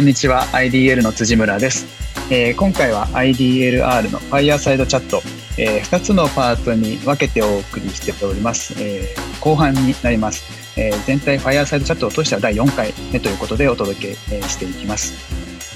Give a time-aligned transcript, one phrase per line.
[0.00, 0.46] こんにちは。
[0.52, 1.84] IDL の辻村です、
[2.32, 5.20] えー、今回は IDLR の Fireside チャット、
[5.58, 15.12] えー、2つのパートに分けてお送りしております、えー、後半になります、えー、全体 Fireside チャットを通しては第4回目ということでお届け、えー、していきます、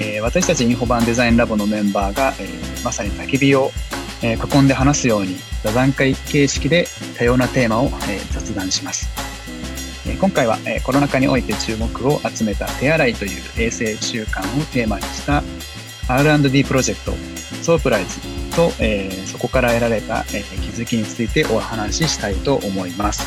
[0.02, 3.72] えー、私たちインフォバンデザインラボのメンバーが、えー、まさに焚き火を、
[4.22, 6.86] えー、囲んで話すように座談会形式で
[7.18, 9.23] 多様なテーマを、えー、雑談します。
[10.24, 10.56] 今回は
[10.86, 15.42] コロナ禍において注目を集めた手洗いという衛生習慣をテーマにした
[16.08, 17.12] R&D プロジェクト
[17.62, 18.22] ソープライズ
[18.56, 23.22] と、えー、そこから得られた、え、気づきについてお話ししたいと思います。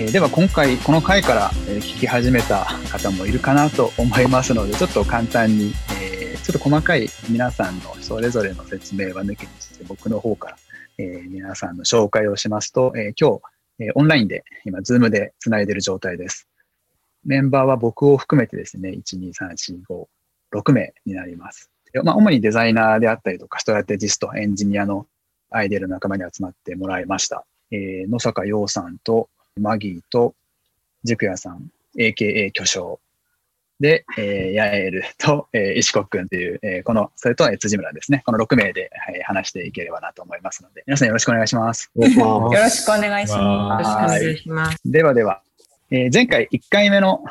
[0.00, 10.56] えー、では今回この回から、え、聞き始めた方もいるかなと思いますのでちょっと簡単に、え、ちょっと細かい皆さんのそれぞれの説明は抜きにして僕の方から、
[10.98, 16.48] え、皆さんの紹介をしますと、え、今日えー、オンラインで今、ズームで繋いでる状態です。
[17.24, 20.06] メンバーは僕を含めてですね、1、2、3、4、5、
[20.60, 21.70] 6名になります。
[22.02, 25.06] まあ、主にデザイナーであったりとか、ストラテジスト、エンジニアの
[25.50, 27.46] IDL 仲間に集まってもらいました。
[27.70, 30.34] えー、野坂洋さんと、マギーと、
[31.04, 32.98] 塾屋さん、AKA 巨匠
[33.80, 38.22] で、えー、ヤエルと、えー、石子くんという、えー、この、それと、えー、辻村ですね。
[38.24, 41.90] この6名で、はい、話していければなと思いますので、皆さんよろしくお願いします。
[41.94, 42.70] よろしくお願いします。
[42.70, 44.78] よろしくお願いします。
[44.84, 45.42] ではでは、
[45.90, 47.24] えー、前回1回目の、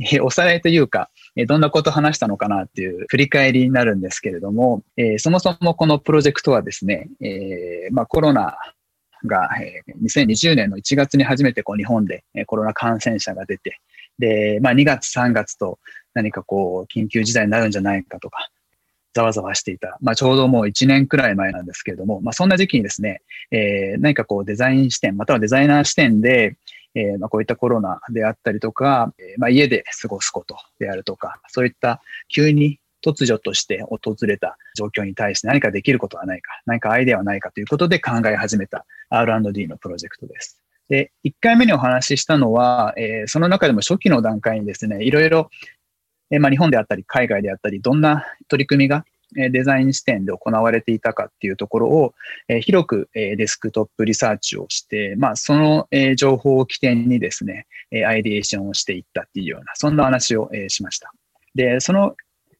[0.00, 8.56] えー、おさらいというか、えー、どんなことを話したのかなっていう振り返りになるんですけれども、えー、そもそもこのプロジェクトはですね、えーまあ、コロナ
[9.24, 13.80] が、えー、2020年の1月に初めてこう日本で、え、コロナ感染者が出て、
[14.18, 15.78] で、まあ2月3月と
[16.14, 18.50] 何かこう緊急事態になるんじゃないかとか、
[19.14, 19.98] ざわざわしていた。
[20.00, 26.56] まあちょうどもう1年くらい前なんですけれども、まあそんな時期にですね、えー、何かこうデザイン視点、またはデザイナー視点で、
[26.94, 40.60] えー、まあこういったコロナであったりとか、えー、まあ家で過ごすことであるとか、そういった急に突如として訪れた状況に対して何かできることはないか、何かアイデアはないかということで考え始めた R&D のプロジェクトです。
[40.88, 45.50] で、1回目にお話ししたのは、えー、その中でも初期の段階にですね、いろいろ、
[46.30, 49.04] えー、まあ、日本であったり、海外であったり、どんな取り組みが
[49.34, 52.14] デザイン視点で行われていたかっていうところを、
[52.48, 61.12] え、広く、え、 desktop research をして、まあ、その、え、情報を起点にですね、え、 ideation をしていったっていうような、そんな話を、え、しました。
[61.54, 62.14] で、その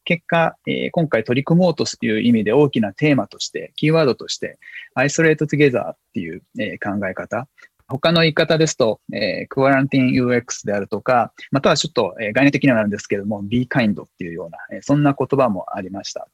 [0.08, 4.58] 結果、え、今回取り組もうという意味で大きなテーマとして、キーワードとして、
[4.94, 7.46] isolate together っていう、え、考え方、
[7.88, 16.26] 他の言い方ですと、えー、 quarantine UX であるとか、またはちょっと、え、概念的にはなるんですけれども、be kind っていうような、え、そんな言葉もありました。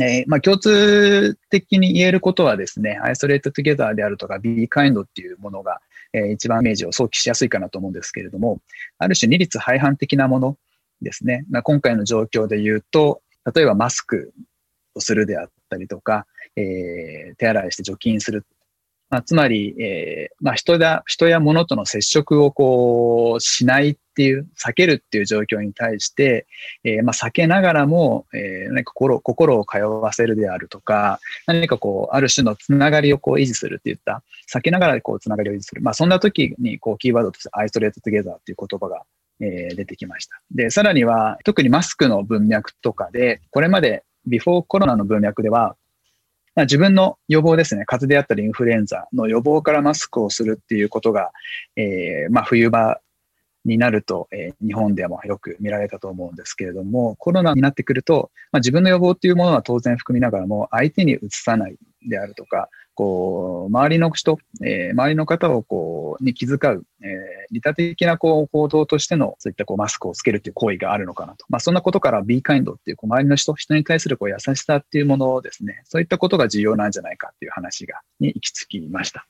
[0.00, 5.82] えー、まあ、共通的に言えることはですね、アイソレートトゥゲザーであるとか、be kind っていうものが、
[6.14, 8.62] えー、一番イメージを想起しやすいかなと思うんですけれども、
[8.96, 10.56] ある種二律背反的なもの
[11.02, 11.44] ですね。
[11.50, 13.22] まあ、今回の状況で言うと、
[13.54, 14.32] 例えばマスク
[14.94, 16.26] をするであったりとか、
[16.56, 18.46] えー、手洗いして除菌する
[19.08, 26.46] まあ、つまり、えー、まあ、人だ、人や物との接触をこう、しないっていう、避けるっていう状況に対して、
[26.82, 35.82] えー、まあ、避けながらも、えー、何か心、心を通わせるであるとか、何かこう、ある種のつながりをこう、維持するっていった、避けながらこう、つながりを維持する。
[35.82, 39.04] まあ、そんな時に、こう、キーワードとして、アイソレートトゥゲザーっていう言葉が、
[39.40, 40.40] え、出てきました。
[40.50, 45.76] で、さらには、特にマスクの文脈とかで、これまで、ビフォーコロナの文脈では、
[46.56, 51.30] まあ、自分の予防ですね、風邪であったりインフルエンザの予防からマスクをするっていうことが、
[51.76, 52.98] えー、まあ、冬場
[53.66, 61.76] になると、えー、日本でもよく見られたと思うんですけれども、コロナになってくると、まあ、自分の予防っていうものは当然含みながらも、相手にうつさない
[62.08, 67.08] であるとか、こう、周りの人、えー、周りの方をこう、に気遣う、えー、
[67.52, 71.44] 利他的なこう行動としての、そういったこうマスクをつけるという行為があるのかなと。
[71.50, 79.26] まあ、そんなことから be kind っていうこう周りの人、人に対するこう優しさっていうものをですね、そういったことが重要なんじゃないかっていう話が、に行き着きました。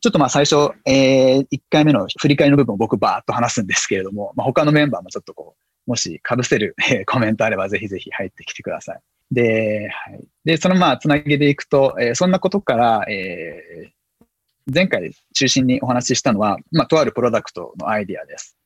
[0.00, 9.00] ちょっとまあ最初、えー、1回目の振り返りの部分を僕バーっと話すんですけれども、まあ、他のメンバーもちょっとこう、もし被せる、 え、コメントあればぜひぜひ入ってきてください。
[9.32, 10.20] で、はい。
[10.44, 14.24] で、そのまあ、つなげでいくと、えー、そんなことから、えー、
[14.72, 18.56] 前回中心にお話ししたのは、まあ、とあるプロダクトのアイディアです。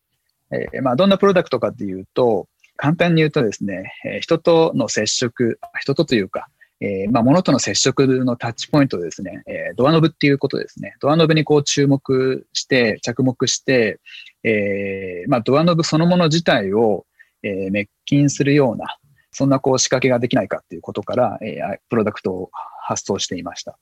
[0.53, 6.49] えー、まあ、どんなプロダクトかっていうと、簡単に言うとですね、え、人との接触、人とというか、
[6.81, 10.97] えー、まあ、物との接触のタッチポイントですね、えー、ドアノブっていうことですね。
[11.01, 14.01] ドアノブにこう注目して、着目して、
[14.43, 17.07] えー、まあ、ドアノブそのもの自体を、
[17.45, 18.99] えー、滅菌するような、
[19.31, 22.51] そんなこう仕掛けができないかっていうことから、えー、プロダクトを
[22.83, 23.79] 発送していました。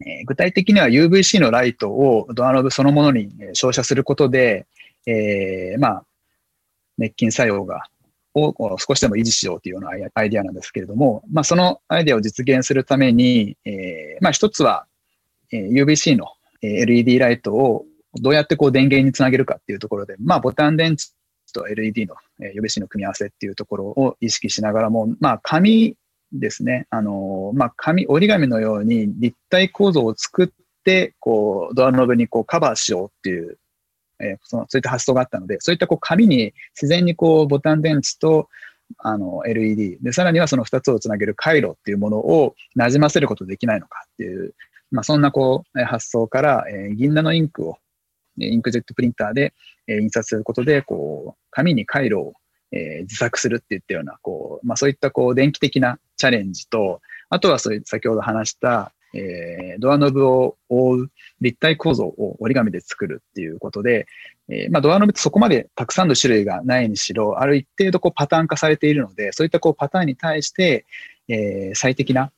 [0.00, 4.66] えー、具体的には UVC のライトをドアノブそのものに照射することで、
[5.06, 6.04] えー、まあ、
[6.98, 7.86] 滅菌作用が
[8.34, 14.86] を少しでも維持しようというようなアイデアなんですけれども、まあ、そのアイデアを実現するために、えー、まあ、一つは、
[15.52, 16.26] えー、UVC の
[16.62, 17.84] LED ライトを
[18.14, 21.04] どうやってこう電源につなげるかっていうところで、まあ、ボタン電池
[21.52, 25.96] と LED の UVC の組み合わせっていうところを意識しながらも、まあ、紙
[26.32, 26.86] ですね。
[26.90, 30.48] あの、まあ、紙、折り紙のように立体構造を作っ
[30.84, 33.58] て、こう、ドアノブにこうカバーしようっていう、
[34.20, 38.48] えー、そのそういった発想があったので、そういったこう紙に自然にこうボタン電池と
[38.98, 44.54] あの LED で、さらにはその2つをつなげる回路っていうものを馴染ませることできないのかっていう、
[44.90, 47.78] まあ、そんなこう発想から、えー、銀杏のインクを
[48.38, 49.52] インクジェットプリンターで、
[49.86, 52.32] え、印刷することで、こう、紙に回路を、
[52.72, 61.10] えー、自作するっていったような、こう、まあそういったこう、電気的なチャレンジと、あとはそういう先ほど話した、えー、ドアノブを覆う
[61.40, 64.06] 立体構造を折り紙で作るっていうことで、
[64.48, 70.86] えー、まあ、ドアノブってそこまでたくさんの種類がないにしろ、ある一定度こうパターン化されているので、そういったこうパターンに対して、
[71.28, 72.32] えー、最適な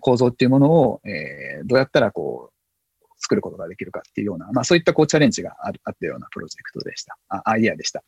[0.00, 7.16] 構造っていうものを、え、どうやったらこう作ることができるかっていうような、まあそういったこうチャレンジがあったようなプロジェクトでした。
[7.28, 8.02] あアイデアでした。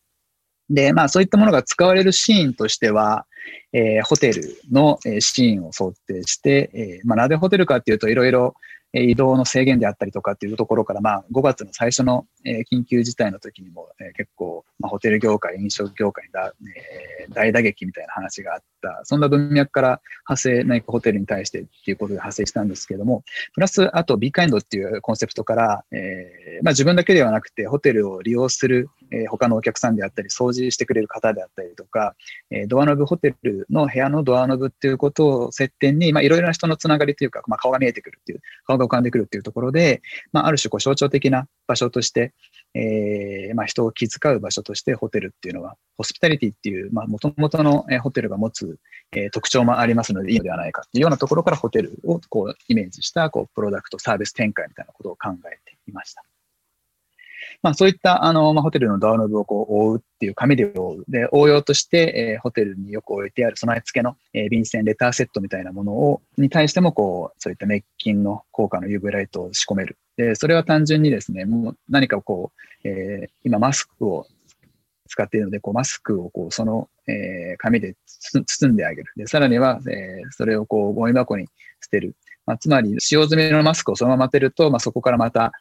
[0.71, 3.27] で、まあそういったものが使われるシーンとしては、
[3.73, 8.55] えー、ホテルのシーンを想定して、えー、まあなぜホテルかっていうといろいろ
[8.95, 12.27] 移動の制限であったりとかっていうところから、まあ、5月の最初の、
[12.73, 18.67] 緊急事態の時にも、結構、まあ、ホテル業界、飲食業界に、大打撃みたいな話があって、
[19.05, 32.15] そんな文脈から派生、何かホテルに対してっていうことで派生したんですけども、プラス、あと、ビーカインドっていうコンセプトから、えー、まあ、自分だけではなくて、ホテルを利用する、え他のお客さんであったり、掃除してくれる方であったりとか、
[32.51, 40.03] えドアノブ、ホテルの部屋のドアノブっていうことを接点に、まあ、いろいろな人のつながりというか、まあ、顔が見えてくるっていう、顔が浮かんでくるっていうところで、
[40.33, 42.33] まあ、ある種こう象徴的な場所として、
[42.75, 48.74] えー、まあ、人を気遣う場所としてホテルっていうのは、ホスピタリティっていう、まあ、元々のホテルが持つ、
[49.13, 56.25] え、特徴もありますのでいいのではないかっていうようなところからホテルをこうイメージしたこうプロダクト、サービス展開みたいなことを考えていました。
[57.63, 61.05] まあ、そういった、あの、まあ、ホテルのドアノブをこう覆うっていう紙で覆う。
[61.09, 69.99] で、応用として、えー、ホテルによく置いてある備え付けの、えー、便箋、レターセットみたいなものを、に対しても、こう、そういった滅菌の効果の UV ライトを仕込める。
[70.17, 72.53] で、それは単純にですね、もう何かこ
[72.85, 74.27] う、えー、今マスクを
[75.09, 79.13] 使っているので、こうマスクをこうその、えー、紙で包んであげる。
[79.17, 81.47] で、さらには、えー、それをこうゴミ箱に
[81.83, 82.17] 捨てる。
[82.47, 85.53] まあ、つまり、使用済みのマスクをそのまま当てると、まあ、そこからまた、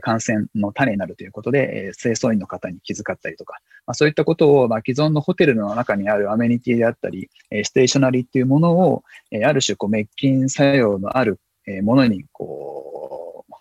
[0.00, 7.28] 感染の種になるということで、清掃員の方に気遣ったりとか、まあ、そういったことを、まあ、既存のホテルの中にあるアメニティであったり、
[7.64, 9.04] ステーショナリーっていうものを、
[9.44, 11.38] ある種こう滅菌作用のある
[11.82, 13.54] ものにこう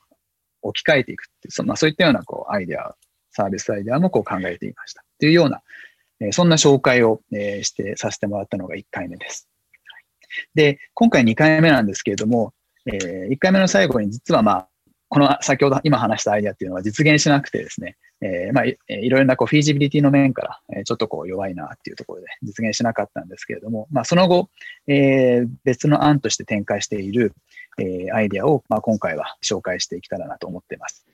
[0.62, 2.96] 置き換えていくっていう、まあ、そういったようなこうアイデア、
[3.32, 5.04] サービスアイデアもこう考えていました。
[5.22, 5.62] というような、
[6.32, 9.48] そんな紹介をしてさせてもらったのが1回目です。
[10.56, 12.54] で、今回2回目なんですけれども、
[12.88, 14.68] 1回目の最後に実はまあ、
[15.10, 24.50] この先ほど今話したアイデアっていうのは実現しなくてですね、えー、まあ、いろいろなこうフィージビリティの面から、えちょっとこう弱いなっていうところで実現しなかったんですけれども、まあ、その後、
[24.88, 27.34] えー、別の案として展開している、
[27.80, 31.06] え、アイデアを、まあ、今回は紹介していけたらなと思っています。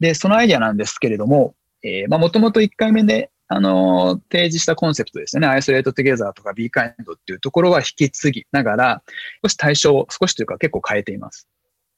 [0.00, 1.54] で、そのアイデアなんですけれども、
[1.86, 9.02] えー、まあ、もともと1回目で、あのー、提示したコンセプトですね、アイソレートトゥゲザーとか B カインドっていうところは引き継ぎながら、
[9.44, 11.48] 少し対象を少しというか結構変えています。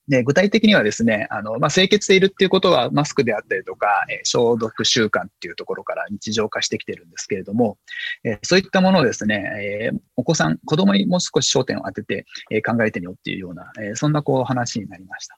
[0.07, 7.77] で、具体的にはですね、あの、まあ、清潔でいるっていうことはマスクであったりとか、えー、消毒習慣っていうところから日常化してきてるんですけれども、
[8.23, 15.37] えー、そういったものをですね、えー、お子さん、子供にもう少し焦点を当てて、え、考えてみようっていうような、え、そんなこう話になりました。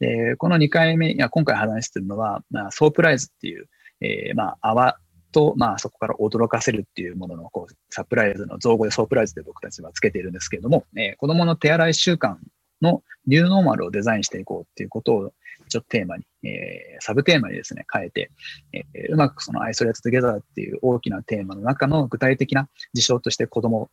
[0.00, 3.68] で、この2回目、いや、今回話してるのは、まあ、 Soaprise っていう、
[4.00, 4.98] えー、まあ、泡
[5.32, 12.36] と、まあ、そこから驚かせるっていうものの、こう、サプライズの造語で Soaprise で僕たちはつけているんですけれども、えー、子供の手洗い習慣
[12.80, 15.32] のニューノーマルをデザインしていこうっていうことを
[15.68, 18.30] ちょっとテーマに、えー、サブテーマにですね、変えて、
[18.72, 23.90] えー、うまくその isolate together っていう大きなテーマの中の具体的な事象として子供、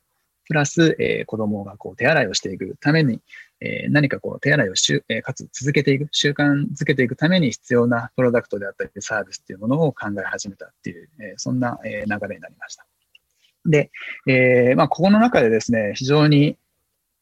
[0.47, 3.21] プラス、えー、子供がこう手洗いをしていくために、
[3.65, 12.85] え、何かこう手洗いをしゅ、え、かつ続けていく、習慣づけていくために必要なプロダクトであったりサービスっていうものを考え始めたっていう、え、そんな、え、流れになりました。
[13.65, 13.91] で、
[14.27, 16.57] えーまあ、ここの中でですね、非常に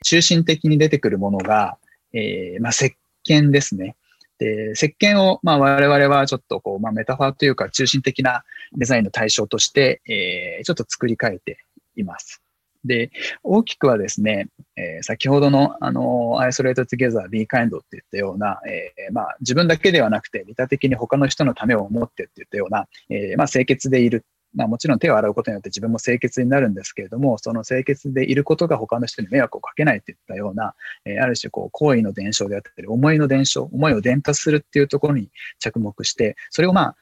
[0.03, 1.77] 中心的に出てくるものが、
[2.13, 2.95] えー、まあ、石
[3.27, 3.95] 鹸ですね。
[4.37, 11.57] で、石鹸を、まあ、我々はちょっとこう、まあ、メタファーというか中心的なデザインの対象として、えー、ちょっと作り変えて
[11.95, 12.42] います。
[12.85, 13.11] で、
[13.43, 24.25] 大きくはですね、えー、先ほどの、あの、アイソレート together, be kind って言ったような、えー、まあ、自分だけではなくて、利他的に他の人のためを思ってって言ったような、えー、まあ、清潔でいる。
[24.55, 30.75] まあもちろん手を洗うことによって自分も清潔になるんですけれども、その清潔でいることが他の人に迷惑をかけないといったような、
[31.05, 36.95] えー、ある種こう行為の伝承であったり、思いの伝承、思いを伝達するっていうところに着目して、それをまあ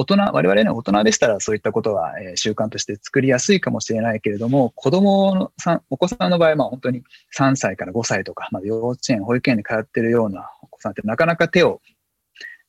[0.00, 7.02] 大人、我々の大人でしたらそういったことは、え、習慣として作りやすいかもしれないけれども、子供のさん、お子さんの場合は本当に
[7.36, 11.80] 3歳から5歳とか、まあ、幼稚園、保育園に通ってるようなお子さんってなかなか手を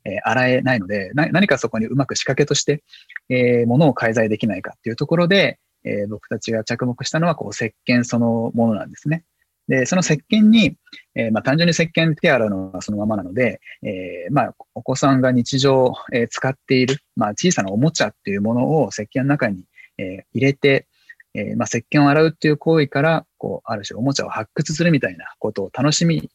[0.06, 2.84] えー、洗えないので、何かそこにうまく仕掛けとして、
[3.30, 9.24] えー、ものを介在できないかっていうところで、えー、僕たちが着目したのは、こう、石鹸そのものなんですね。
[9.70, 10.76] で、その石鹸に、
[11.14, 19.64] えー、まあ、単純に石鹸手洗うのはそのままなので、えー、まあ、お子さんが日常、えー、使っている、まあ、小さなおもちゃっていうものを石鹸の中に、
[20.00, 20.88] え、入れて、
[21.36, 26.32] えー、まあ、石鹸を洗うっていう行為から、こう、ある種おもちゃを発掘するみたいなことを楽しみ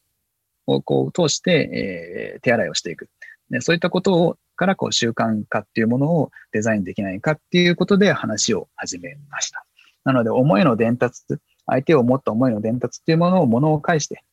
[0.65, 3.09] をこう通して、え、手洗いをしていく。
[3.49, 9.65] でそういったことをからこう習慣化っていうものをデザインできないかっていうことで話を始めました。
[10.05, 11.23] なので、思いの伝達、
[11.65, 14.23] 相手を持った思いの伝達っていうものを物を介して、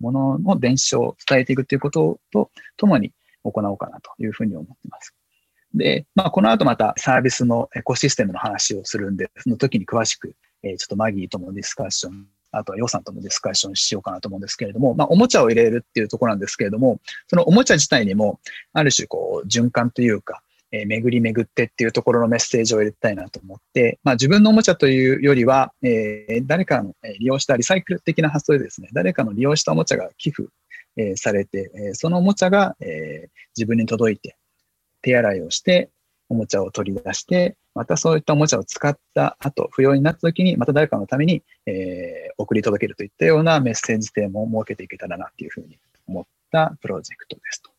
[0.00, 3.12] 物の伝承を伝えていくっていうこととともに
[3.44, 5.14] 行おうかなというふうに思っています。
[5.74, 18.40] で、まあ、この後またサービスのエコシステムの話をするんで、その時に詳しく、えちょっとマギーともディスカッションあとは予算ともディスカッションしようかなと思うんですけれども、まあ、おもちゃを入れるっていうところなんですけれども、そのおもちゃ自体にも、
[18.74, 30.48] ある種こう、循環というか、え、巡り巡ってっていうところのメッセージを入れたいなと思って、まあ、自分のおもちゃというよりは、え、誰かの利用したリサイクル的な発想でですね、誰かの利用したおもちゃが寄付、
[30.96, 34.36] え、されて、え、そのおもちゃが、え、自分に届いて、
[35.02, 35.90] 手洗いをして、
[36.28, 47.71] おもちゃを取り出して、またそういったおもちゃを使った後、不要になった時に、また誰かのために、えー、送り届けるといったようなメッセージ性も設けていけたらなっていうふうに思ったプロジェクトですと。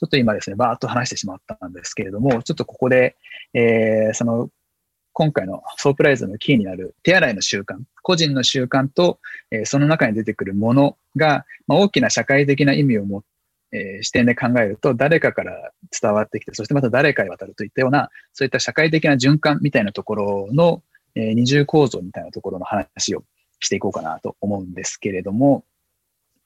[0.00, 3.16] ちょっと今ですね、バーッと話してしまったんですけれども、ちょっとここで、
[3.52, 4.48] えー、その、
[5.12, 9.18] 今回のソープライズのキーになる手洗いの習慣、個人の習慣と、
[9.50, 13.22] えー、その中に出てくるものが、まあ、大きな社会的な意味を持っ
[13.72, 20.82] えー、視点で考えると、誰かから伝わってきて、そしてまた誰かに渡るといったような、そういった社会的な循環みたいなところの、
[21.14, 23.22] えー、二重構造みたいなところの話を
[23.60, 25.64] していこうかなと思うんですけれども、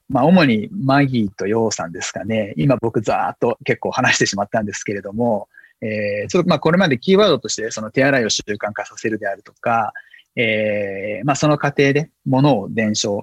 [0.08, 2.54] まあ、主にマギーとヨウさんですかね。
[2.56, 5.48] 今僕ざーっと結構話してしまったんですけれども、
[5.80, 9.92] えー、ちょっとまあこれまでキーワードとしてその手洗いを習慣化させるであるとか、
[10.36, 13.22] えー、まあその過程で物を伝承、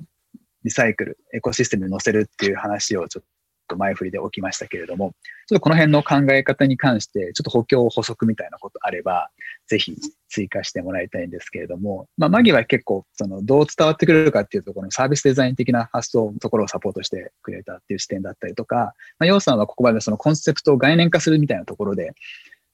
[0.63, 3.25] リサイクル、エコシステムに乗せるっていう話をちょっ
[3.67, 5.13] と前振りでおきましたけれども、
[5.51, 9.29] ちょっとこの辺の考え方に関して、ちょっと補強補足みたいなことあれば、
[9.67, 9.97] ぜひ
[10.29, 22.13] 追加してもらいたいんですけれども、まあ、マギは結構、その、どう伝わってくれるかっていうところのサービスデザイン的な発想のところをサポートしてくれたっていう視点だったりとか、まあ、ヨウさんはここまでそのコンセプトを概念化するみたいなところで、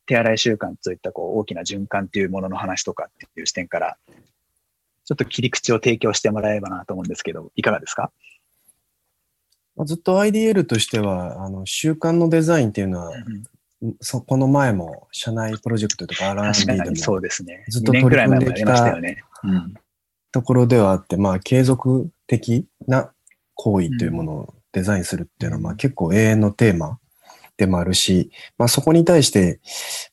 [0.05, 8.11] 手洗い習慣といったこう大きな循環っていうものの話とかっていう視点から、ちょっと切り口を提供してもらえればなと思うんですけど、いかがですか？
[9.85, 13.11] ずっと IDL としては、あの、習慣のデザインっていうのは、
[13.81, 17.63] うん、そこの前も社内プロジェクトとか R&D でもそうですね。
[17.69, 18.97] ずっと取り組んできた
[20.31, 23.11] ところではあって、まあ継続的な
[23.53, 26.99] 行為というものをデザインするっていうのは、まあ結構永遠のテーマ
[27.57, 29.59] でもあるし、まあそこに対して、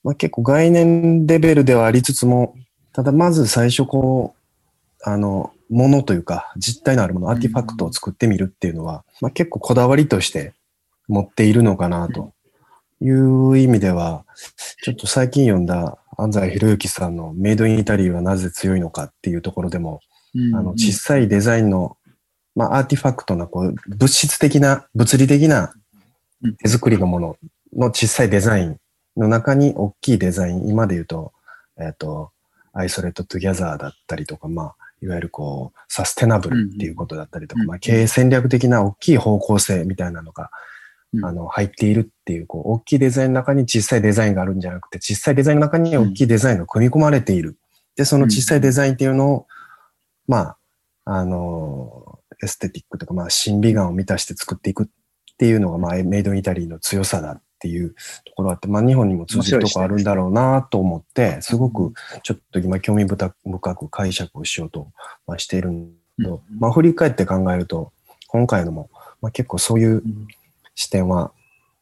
[0.02, 2.54] まあ結構概念レベルではありつつも、
[2.92, 10.54] ただまず最初こう、あの、ものというか、実体のあるもの、アーティファクトを作ってみるっていうのは、まあ、結構こだわりとして
[11.08, 12.32] 持っているのかなと。
[13.00, 14.24] いう意味では、
[14.82, 20.00] ちょっと最近読んだ安西洋之さんのメイドインイタリーはなぜ強いのかっていうところでも、
[20.54, 21.96] あの、小さいデザインの、
[22.54, 25.74] まあ、 artifact な、こう、物質的な、物理的な
[26.62, 27.36] 手作りのもの
[27.76, 28.78] の小さいデザイン
[29.16, 31.32] の中に大きいデザイン、今で言うと、
[31.78, 32.30] えっ、ー、と、
[32.72, 40.50] isolate together だったりとか、まあ、いわゆるこう、サステナブルっていうことだったりとか、うん、まあ、経営戦略的な大きい方向性みたいなのが、
[41.12, 47.58] うん、あの、入っているっていう、こう、大きいデザインの中に小さいデザインがあるんじゃなくて、小さいデザインの中に大きいデザインが組み込まれている。
[47.96, 49.46] で、その小さいデザインっていうのを、
[50.26, 50.56] まあ、
[51.04, 54.86] あの、エステティックとか、まあ、審美眼を満たして作っていくっ
[55.36, 57.94] ていうのが、まあ、メイドインイタリーの強さだっていう
[58.26, 64.88] ところあって、まあ、日本にも通じるとこあるんだろうなと思って、すごくちょっと今興味深く解釈をしようと
[65.38, 66.28] しているんだ
[66.60, 67.90] まあ、振り返って考えると、
[68.28, 68.90] 今回のも、
[69.22, 70.02] まあ、結構そういう
[70.74, 71.32] 視点は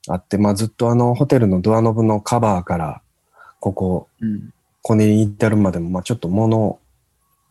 [0.07, 3.03] あって、まあ、ずっとあのホテルのドアノブのカバーから
[3.59, 4.09] ここ、こ
[4.83, 6.79] こに至るまでも、まあ、ちょっともの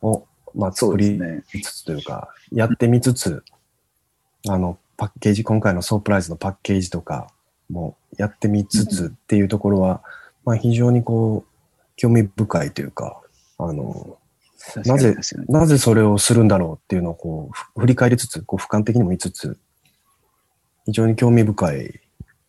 [0.01, 1.19] を、まあ、作り
[1.61, 3.43] つつというか、やってみつつ、
[4.47, 7.27] あの、パッケージ、今回のソープライズのパッケージとか、
[7.71, 10.01] もやってみつつっていうところは、
[10.45, 11.51] まあ、非常にこう、
[11.95, 13.21] 興味深いというか、
[13.57, 14.17] あの、
[14.85, 15.15] なぜ、
[15.47, 19.57] なぜそれをするんだろうっていうのをこう、振り返りつつ、こう、俯瞰的にも見つつ、
[20.85, 21.99] 非常に興味深い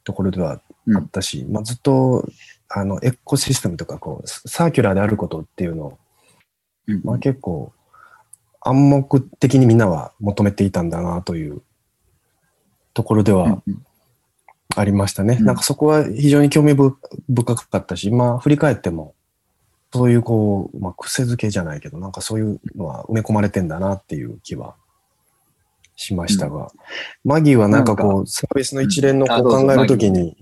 [0.04, 0.61] ところでは
[0.95, 2.26] あったし、うん、まあ、ずっと、
[2.69, 5.99] あの、エコシステムとか、こう、サーキュラーであることっていうのを、
[6.88, 7.73] うん、まあ結構、
[8.64, 11.62] 暗黙的にみんなは求めていたんだなという
[12.95, 13.62] ところでは
[14.76, 15.37] ありましたね。
[15.41, 19.14] うん、なんかそこは非常に興味深かったし、まあ振り返っても、
[19.93, 24.75] そういうこう、まあ癖づけじゃないけど、なんかそういうのは埋め込まれてんだなっていう気は
[25.97, 26.69] しましたが、うん、
[27.25, 30.37] マギーはなんかこう、サービスの一連のこう考えるときに、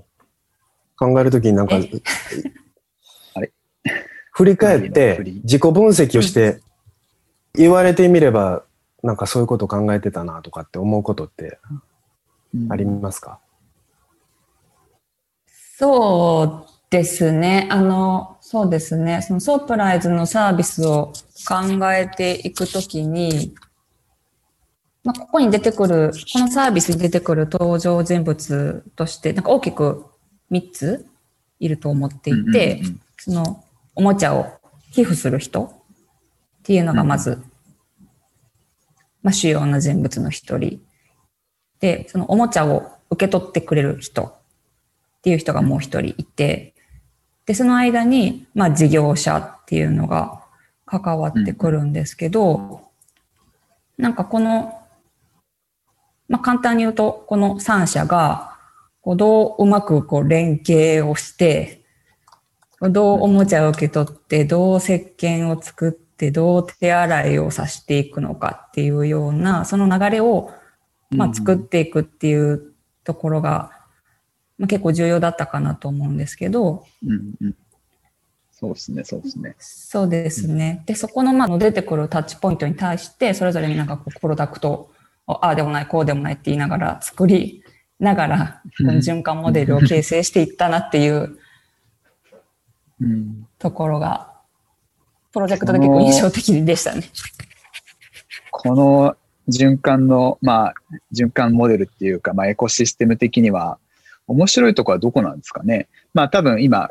[0.96, 1.78] 考えるときになんか、
[4.32, 6.60] 振り返って自己分析をして
[7.54, 8.62] 言われてみれば、
[9.02, 11.58] なんかそういうこと考えてたなとかって思うことって
[12.68, 13.49] ありますか、うん、
[15.80, 17.66] そうですね。
[17.70, 19.22] あの、そうですね。
[19.22, 21.14] そのソープライズのサービスを
[21.48, 23.54] 考えていくときに、
[25.02, 30.04] まあ、ここに出てくる、このサービスに出てくる登場人物として、なんか大きく
[30.50, 31.06] 3つ
[31.60, 32.82] いると思っていて、
[33.16, 34.52] そのおもちゃを
[34.92, 37.38] 寄付する人っていうのがまず、うん、
[39.22, 40.82] まあ、主要な人物の一人。
[41.80, 44.39] で、そのおもちゃを受け取ってくれる人
[45.20, 46.74] っていう人がもう一人いて、
[47.44, 50.42] で、その間に、まあ、事業者っていうのが
[50.86, 52.80] 関わってくるんですけど、
[53.98, 54.80] うん、なんかこの、
[56.28, 58.56] まあ、簡単に言うと、この3社が、
[59.02, 61.82] こうどううまくこう連携をして、
[62.80, 70.50] どうおもちゃを受け取って、どう石鹸を作って、どう手洗いをさしていくのかっていうような、その流れを、
[71.10, 72.72] まあ、作っていくっていう
[73.04, 73.79] ところが、
[74.60, 77.56] まあ、結構重要だったかなと思うんですけど、うんうん、
[78.52, 79.56] そうですね、そうですね。
[79.58, 80.82] そうですね。
[80.84, 84.70] で、そこの、まあ、出てくるタッチポイントに対して、それぞれになんかこう、プロダクト
[85.26, 87.64] を、ああでもない、こうでもないって言いながら作り
[87.98, 91.38] ながら、この循環モデルを形成していったなっていう
[93.58, 94.34] ところが、
[95.32, 97.04] プロジェクトで結構印象的でしたね。
[98.50, 99.16] この
[99.48, 100.74] 循環の、まあ、
[101.14, 103.78] 循環モデルっていうか、まあ、エコシステム的には、
[104.30, 105.88] 面白いとこはどこなんですかね。
[106.14, 106.90] まあ、多分今、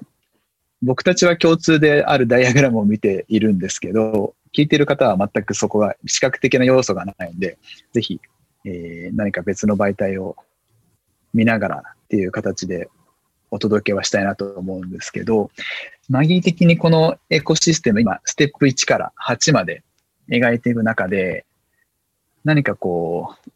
[0.81, 7.57] 僕たちは共通であるダイアグラムを見ているんですけど、聞いている方は全くそこが視覚的な要素がないんで、
[7.93, 8.19] ぜひ、
[8.65, 10.35] えー、何か別の媒体を
[11.33, 12.89] 見ながらっていう形で
[13.51, 15.49] お届けはしたいなと思うんですけど、
[16.09, 19.83] マギー的にこのエコシステム、今、ステップ1から8まで
[20.29, 21.45] 描いていく中で、
[22.43, 23.49] 何かこう、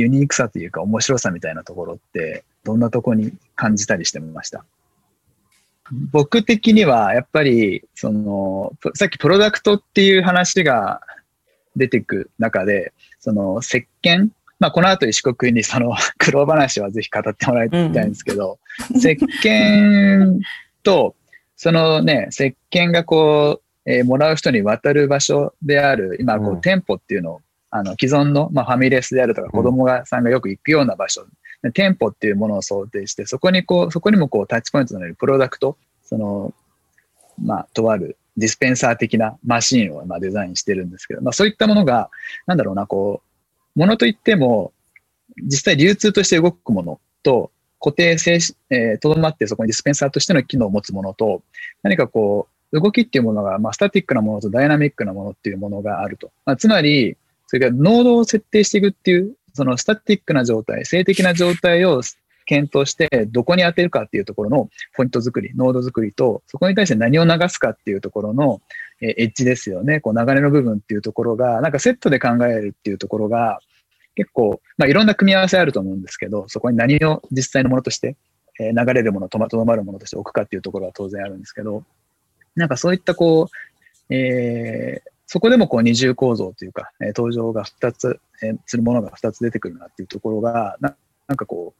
[0.00, 4.64] ユニークさというか面白さみたいなところって、どんなとこに感じたりしてみました？
[6.12, 11.00] 僕的には、やっぱり、その、さっきプロダクトっていう話が
[11.74, 14.28] 出てく中で、その、石鹸
[14.60, 18.58] まあ、この後石子君にその 苦労話はぜひ語ってもらいたいんですけど、
[18.90, 20.38] うん、石鹸
[20.82, 21.16] と、
[21.56, 31.24] そのね、石鹸がこう、えー、もらう人に渡る場所である、今こう、店舗っていうのを、あの、既存の、まあ、ファミレスであるとか、子供が、さんがよく行くような場所、
[31.72, 36.52] 店舗っていうものを想定して、そこにこう、そこにもこう、タッチポイントのようにプロダクト、その、
[37.38, 42.10] まあ、とあるディスペンサー的なマシンをまあデザインしてるんですけど、まあそういったものが、
[42.46, 43.22] なんだろうな、こ
[43.76, 44.72] う、ものといっても、
[45.44, 48.38] 実際流通として動くものと、固定性、
[48.70, 51.42] えー、とどまってそこにディスペンサーとしての機能を持つものと、
[51.82, 56.30] 何かこう、動きっていうものが、まあ、スタティックなものとダイナミックなものっていうものがあると。
[56.44, 57.16] まあ、つまり、
[57.50, 62.00] それからノードを設定していくっていう、そのスタティックな状態、静的な状態を
[62.46, 68.62] 検討して、どこに当てるかっていうところのポイント作り、ノード作りと、そこに対して何を流すかっていうところの、
[69.00, 69.98] えエッジですよね。
[69.98, 73.58] こう流れの部分っていうところが、なんかセットで考えるっていうところが、
[74.14, 78.16] 結構、まあ、いろんな組み合わせあると思うんですけど、そこに何を実際のものとして、
[78.60, 81.82] え、流れるもの、とどまるものとして置くかっていうところは当然あるんですけど、
[82.54, 90.96] なんかそういったこう、えー、そこでもこう二重構造というか、えー、登場が2つ、えー、するものが2つ出てくるなっていうところが、な
[91.28, 91.72] なんかこ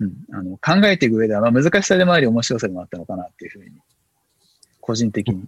[0.00, 3.72] う、うん、あの考えていく上では、まあ、難しさでもあり面白さでもあったのかなっていうふうに、
[4.80, 5.44] 個人的に、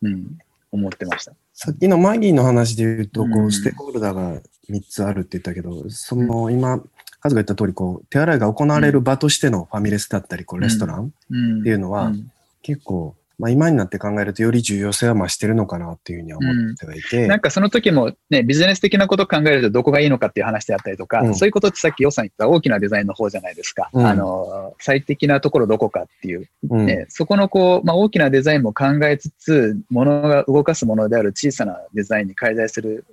[0.00, 0.38] うん、
[0.72, 1.34] 思ってました。
[1.52, 6.82] さっきのマギーの話で言うと、こう、ステークホルダーが3つあるって言ったけど、その今、
[7.20, 12.14] カズが言った通り、こう、手洗いが行われる場としてのファミレスだったり、こう、レストランっていうのは、
[12.62, 17.28] 結構、まあ、今になって考えるとより重要性は増してるのかなっていうふうには思ってはいて。
[17.28, 23.90] なんかその時もね、ビジネス的なことを考えるとどこがいいのかっていう話であったりとか、うんそういうことってさっき予算言った大きなデザインの方じゃないですか。
[23.92, 26.48] うんあの、最適なところどこかっていう。
[26.68, 33.04] うんね、そこのこう、まあ、大きなデザインも考えつつ、ものが動かすものである小さなデザインに介在する、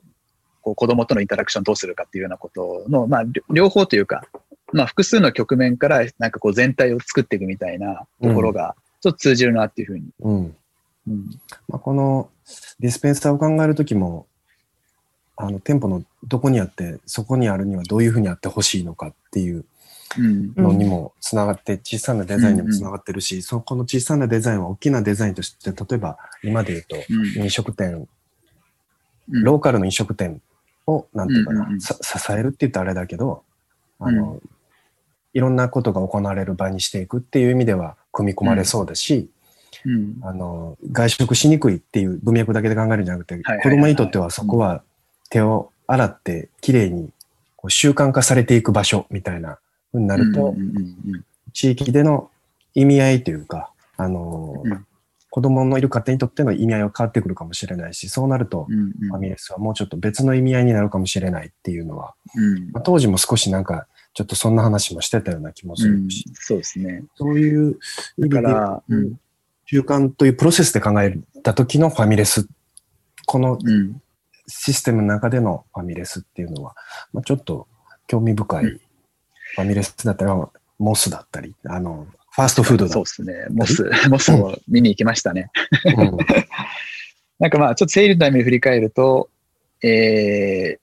[0.61, 4.23] こう子供とのインタラクションどうするかっていうようなことの、まあ、両両方というか、
[4.73, 8.75] まあ、複数の局面からなんかこう全体を作っていくみたいなところが、
[9.11, 10.09] と通じるなっていうふうに。
[10.21, 10.55] うん。
[11.07, 11.29] うん。
[11.67, 12.29] まあ、この
[12.79, 14.27] ディスペンサーを考えるときも、
[15.37, 19.65] あの、店舗のどこにあって、そこにあるにはどういうふうにあってほしいのかっていう
[20.17, 20.53] うん。
[20.55, 28.07] のにもつながって、小さなデザインにもつながってるし、そこの小さなデザインは大きなデザインとして、例えば今で言うと、うん飲食店、
[29.29, 30.39] うんローカルの飲食店
[30.85, 31.95] を、なんていうかな、うんうん支
[32.31, 33.43] えるって言ったらあれだけど、
[33.99, 34.39] あの、
[35.33, 39.29] いろんなことが行われる場にしていくっていう意味では組み込まれそうだし、
[39.85, 40.17] うん。
[40.23, 44.81] あの、外食しにくいっていう文脈だけで考えるんじゃなくて、子供にとってはそこは
[45.29, 47.11] 手を洗ってきれいに
[47.57, 49.59] こう習慣化されていく場所みたいな
[49.91, 50.55] 風になると、
[51.53, 52.31] 地域での
[52.73, 54.85] 意味合いというか、あの、うん。
[55.29, 62.71] 子供のいる家庭にとっての意味合いは変わってくるかもしれないし、そうなると、ファミレスはもうちょっと別の意味合いになるかもしれないっていうのは、うん。
[62.71, 67.03] まあ、当時も少しなんか、ちょっとそんな話もしてたような気もすうんるし、そうですね。
[67.15, 67.77] そういう
[68.17, 69.19] だから、うん
[69.67, 72.47] 習慣というプロセスで考えた時のファミレス、
[73.25, 74.01] このうん。
[74.47, 76.75] システムの中でのファミレスっていうのは、
[77.11, 77.67] まあ、ちょっと
[78.05, 78.81] 興味深い、うん
[79.55, 80.49] ファミレスだったら、
[80.79, 83.33] モスだったり、あの、ファーストフードだっそうですね。
[83.51, 85.49] モス、 モスを見に行きましたね。
[85.97, 86.17] うん
[87.39, 89.29] なんかまあ、ちょっと整理のために振り返ると、
[89.81, 90.79] えー、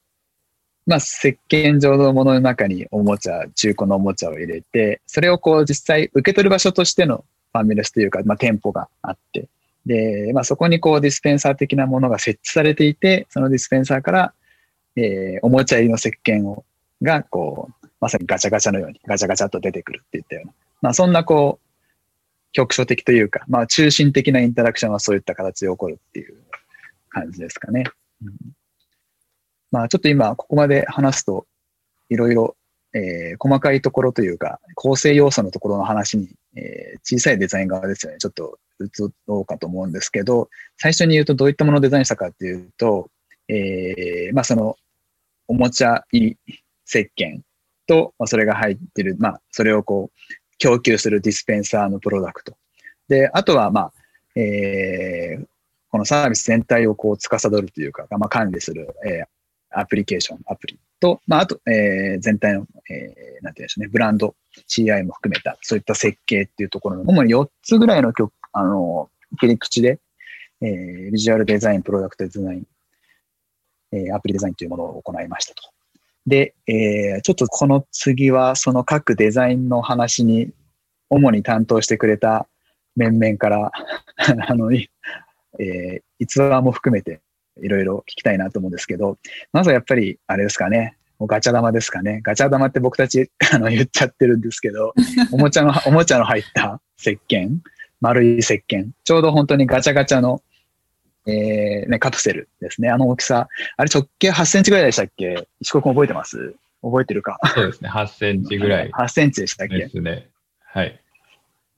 [0.87, 9.49] まあ、石鹸状のものの中におもちゃ、中古のおもちゃを入れて、それをこう実際受け取る場所としてのファミレスというか、まあ、店舗があって、
[9.87, 14.35] で、まあ、そこにこうディスペンサー的なものが設置されていて、そのディスペンサーから、
[14.97, 16.65] えー、おもちゃ入りの石鹸を、
[17.01, 21.69] が、こう、まさにガチャガチャのようにガチャガチャと出てくるっていったような、まあ、そんなこう、
[22.53, 26.37] 局所的というか、まあ、中心的なインタラクションはそういった形で起こるっていう
[27.09, 27.85] 感じですかね。
[28.25, 28.35] うん。
[29.73, 31.47] まあ、ちょっと今、ここまで話すと、
[32.11, 32.57] いろいろ、
[32.95, 43.11] えー細かいところというか、構成要素のところの話に、えー小さいデザイン側ですよね、ちょっと移ろうかと思うんですけど、最初に言うとどういったものをデザインしたかっていうと、
[43.49, 44.77] えーまあ、その、
[45.49, 47.41] おもちゃ入り石鹸
[47.87, 52.57] と、まあ、それが入ってる、まあ、それをこう、供給するディスペンサーのプロダクト。
[53.09, 53.93] で、あとは、まあ、
[54.39, 55.47] えー
[55.93, 59.27] このサービス全体をこう司るというか、まあ、管理する、えー
[59.75, 64.35] アプリケーション、アプリと、まあ、あと、えー全体の、えーなんていうんでしょうね、ブランド、
[64.69, 69.99] CI も含めた、そういった設計っていうところの、主に4つぐらいの曲、あの、切り口で、
[70.61, 72.67] えービジュアルデザイン、プロダクトデザイン、
[73.93, 75.63] えーアプリデザインというものを行いましたと。
[76.27, 80.51] で、えーちょっとこの次は、その各デザインの話に、
[81.11, 82.47] 主に担当してくれた
[82.97, 83.73] 面々から、
[84.49, 87.21] あの、えー逸話も含めて、
[87.61, 89.19] いろいろ聞きたいなと思うんですけど、
[89.53, 92.21] まずはやっぱり、あれですかね、もうガチャ玉ですかね。
[92.25, 94.95] ガチャ玉って僕たち、 あの、言っちゃってるんですけど、
[95.33, 97.59] おもちゃの、おもちゃの入った石鹸、
[98.01, 100.43] 丸い石鹸、ちょうど本当にガチャガチャの、
[101.27, 102.89] えー、ね、カプセルですね。
[102.89, 105.47] あの大きさ、あれ直径8センチぐらいでしたっけ？
[105.61, 106.55] 石子君覚えてます？
[106.83, 107.39] 覚えてるか？
[107.55, 108.91] そうですね、8センチぐらい。
[108.91, 109.77] 8センチでしたっけ？
[109.79, 110.29] ですね。
[110.65, 111.01] はい。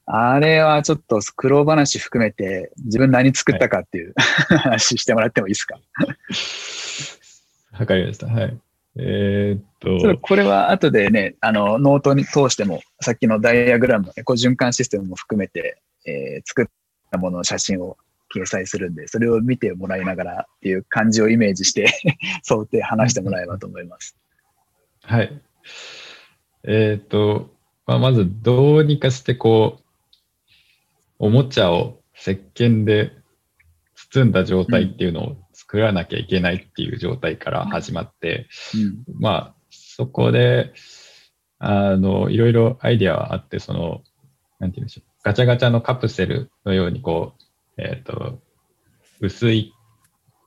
[0.07, 4.15] あれはちょっと苦労話含めて自分何作ったかっていう、
[4.49, 5.79] 話してもらってもいいですか？
[7.79, 8.27] わかりました。
[8.27, 8.59] はい。
[8.97, 16.67] えーっと、これは後でね、あの、ノートに通しても、さっきのダイアグラムのエコ循環システムも含めて、えー作っ
[17.11, 17.97] たものの写真を
[18.35, 21.87] 掲載するんで、それを見てもらいながらっていう感じをイメージして、
[22.45, 24.17] 想定話してもらえばと思います。
[25.03, 25.41] はい。
[26.65, 27.51] えーっと、
[27.87, 29.84] まあ、まずどうにかしてこう、
[31.19, 33.13] おもちゃを石鹸で
[33.95, 39.21] 包んだ状態っていうのを作らなきゃいけないっていう状態から始まって、うん。
[39.21, 40.73] まあ、そこで、
[41.59, 44.03] あの、いろいろアイディアはあって、その、
[44.59, 45.11] なんて言うんでしょう。
[45.23, 47.35] ガチャガチャのカプセルのように、こ
[47.79, 48.41] う、えっ、と、
[49.21, 49.73] 薄い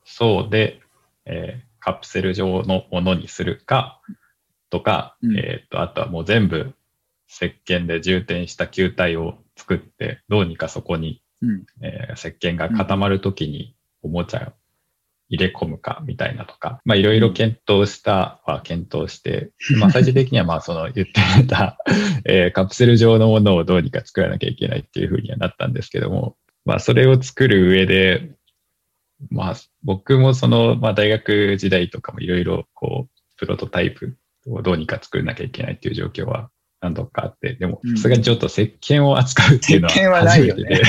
[0.06, 0.82] 層で、
[1.26, 4.02] えーカプセル状のものにするか、
[4.70, 6.74] とか、うんえっ、と、あとはもう全部
[7.30, 11.66] 石鹸で充填した球体を作って、どうにかそこにうん。
[11.82, 14.54] えー石鹸が固まるときにおもちゃを
[15.30, 21.78] 入れ込むかみたいなとか、まあいろいろ検討したは検討して、まあ最終的にはまあその言ってた、
[22.26, 28.32] えーカプセル状のものをどうにか作らなきゃいけないっていうふうにはなったんですけども、まあ、それを作る上で、
[29.30, 34.18] まあ、僕もその、まあ、大学時代とかもいろいろ、こう、プロトタイプ
[34.48, 40.64] をどうにか作らなきゃいけないっていう状況は何度かあって、でも、さすがにちょっと石鹸を扱うっていうのは石鹸はないよね。
[40.64, 40.82] で。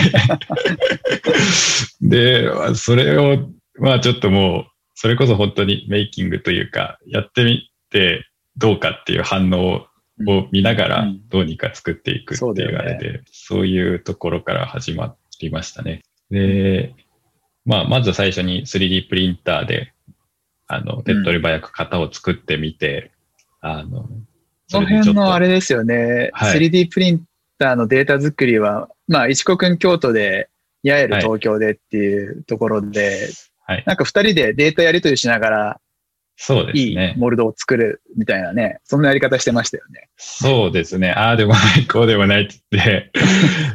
[2.48, 3.48] で、それを、
[3.78, 9.86] まあちょっともう、それこそ本当にメイキングというか、やってみてどうかっていう反応
[10.26, 16.02] を見ながらどうにか作っていくっていうあれで、そういうところから始まりましたね。
[16.30, 16.94] で、
[17.64, 19.92] まあまず最初に 3D プリンターで、
[20.66, 23.12] あの、手っ取り早く型を作ってみて、
[23.60, 24.08] あの、
[24.68, 27.24] その辺のあれですよね、はい、3D プリン
[27.58, 30.48] ターのデータ作りは、まあ、石子くん京都で、
[30.82, 33.28] ヤエル東京でっていうところで、
[33.66, 35.80] はい、なんか二人でデータやり取りしながら、
[36.40, 37.10] そうですね。
[37.10, 40.08] いいモルドを作るみたいなね、そんなやり方してましたよね。
[40.16, 41.10] そうですね。
[41.10, 43.10] ああでもない、 こうでもないって言って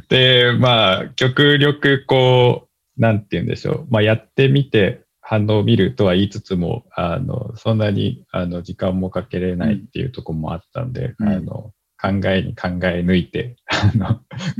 [0.07, 3.87] で、まあ、極力こう、なんて言うんでしょう。
[3.89, 14.15] まあ、やってみて、反応を見るとは言いつつも、あの、そんなに、あの、時間もかけれないっていうところもあったんで、うん、あの、考えに考え抜いて、あの、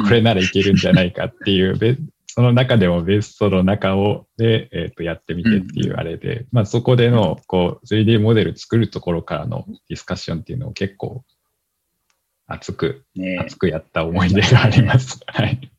[0.06, 11.26] これならいけるんじゃないかっていう、 うん、その中でもベストの中を、で、えっ、ー、と、やってみてっていうあれで、うん、まあそこでの、こう、3D モデル作るところからのディスカッションっていうのを結構、
[12.48, 15.20] 熱く、ね、熱くやった思い出があります。
[15.28, 15.72] はい。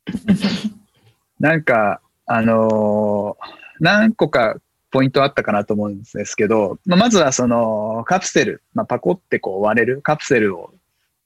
[1.39, 3.45] なんか、あのー、
[3.79, 4.57] 何個か
[4.95, 10.73] ポイントあったかなと思うんですけど、まあ、まずはそのカプセル、まあ、パコってこう割れるカプセルを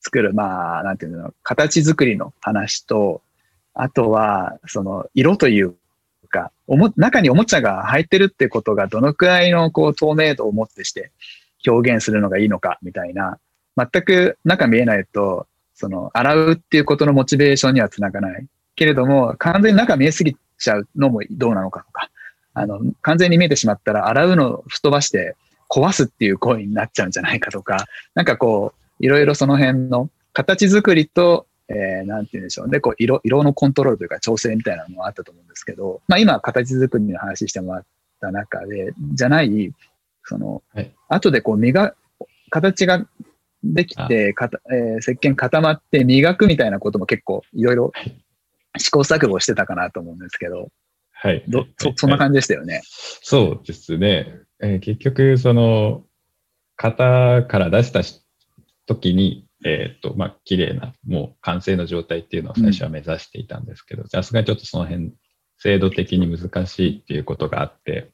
[0.02, 3.22] 作る、まあ、なんていうの、形作りの話と、
[3.76, 5.76] あとは、その色という
[6.32, 11.12] か、おも、中におもちゃが入ってるってことがどのくらいのこう透明度をもってして
[11.68, 13.38] 表現するのがいいのかみたいな、
[13.78, 18.48] 全く中見えないと、その洗うっていうことのモチベーションにはつながない。
[18.76, 22.10] けれども、完全に中見えすぎちゃうのもどうなのかとか、
[22.60, 25.36] あの、完全に見えてしまったら、洗うのを吹っ飛ばして
[25.70, 37.86] 壊すっていう行為になっちゃうんじゃないかとか、なんかこう、いろいろその辺の形作りと、えー、なんて言うんでしょうね、こう、色、色のコントロールというか調整みたいなのもあったと思うんですけど、まあ今、形作りの話してもらっ
[38.20, 39.72] た中で、じゃない、
[40.24, 41.94] その、はい、後でこう、磨、
[42.50, 43.06] 形が
[43.64, 47.92] できて、かたえー、石鹸固まって磨くみたいなことも結構いろいろ
[48.78, 50.70] 試行錯誤してたかなと思うんですけど、
[51.22, 51.44] はい。
[51.50, 52.82] どそそんな感じでしたよね。
[53.22, 54.40] そうですね。
[54.62, 56.06] えー、結局、その、
[56.78, 58.02] 型から出した
[58.86, 65.12] 時に、えっ、ー、と、まあ、綺麗な、もう完成の状態っていうのを最初は目指していたんですけど、さすがにちょっとその辺、
[65.58, 68.12] 制度的に難しいっていうことがあって、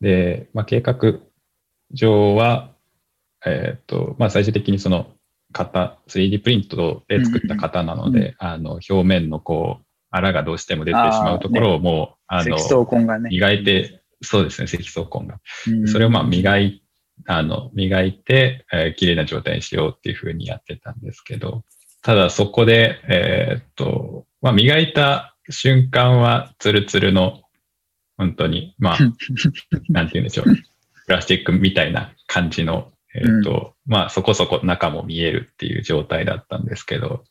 [0.00, 1.20] で、まあ、計画
[1.92, 2.72] 上は、
[3.46, 5.12] えっ、ー、と、まあ、最終的にその
[5.52, 13.30] 型、3D プリントで作った型なので、うんうん、あの、表面のこう、あらがどうしても出てしまうところをもう、あ、ね、の、積層根がね。
[13.30, 15.40] 磨いて、そうですね、積層根が。
[15.86, 16.82] それをまあ磨い、
[17.26, 21.64] あの、磨いて、えー、綺麗な状態にしようっていうふうにやってたんですけど、
[22.02, 27.42] ただそこで、えー、っと、まあ磨いた瞬間はツルツルの、
[28.16, 28.98] 本当に、まあ、
[29.88, 30.44] なんて言うんでしょう。
[31.06, 37.24] プラスチックみたいな感じの、えー、っと、うん、まあそこそこ中も見えるっていう状態だったんですけど、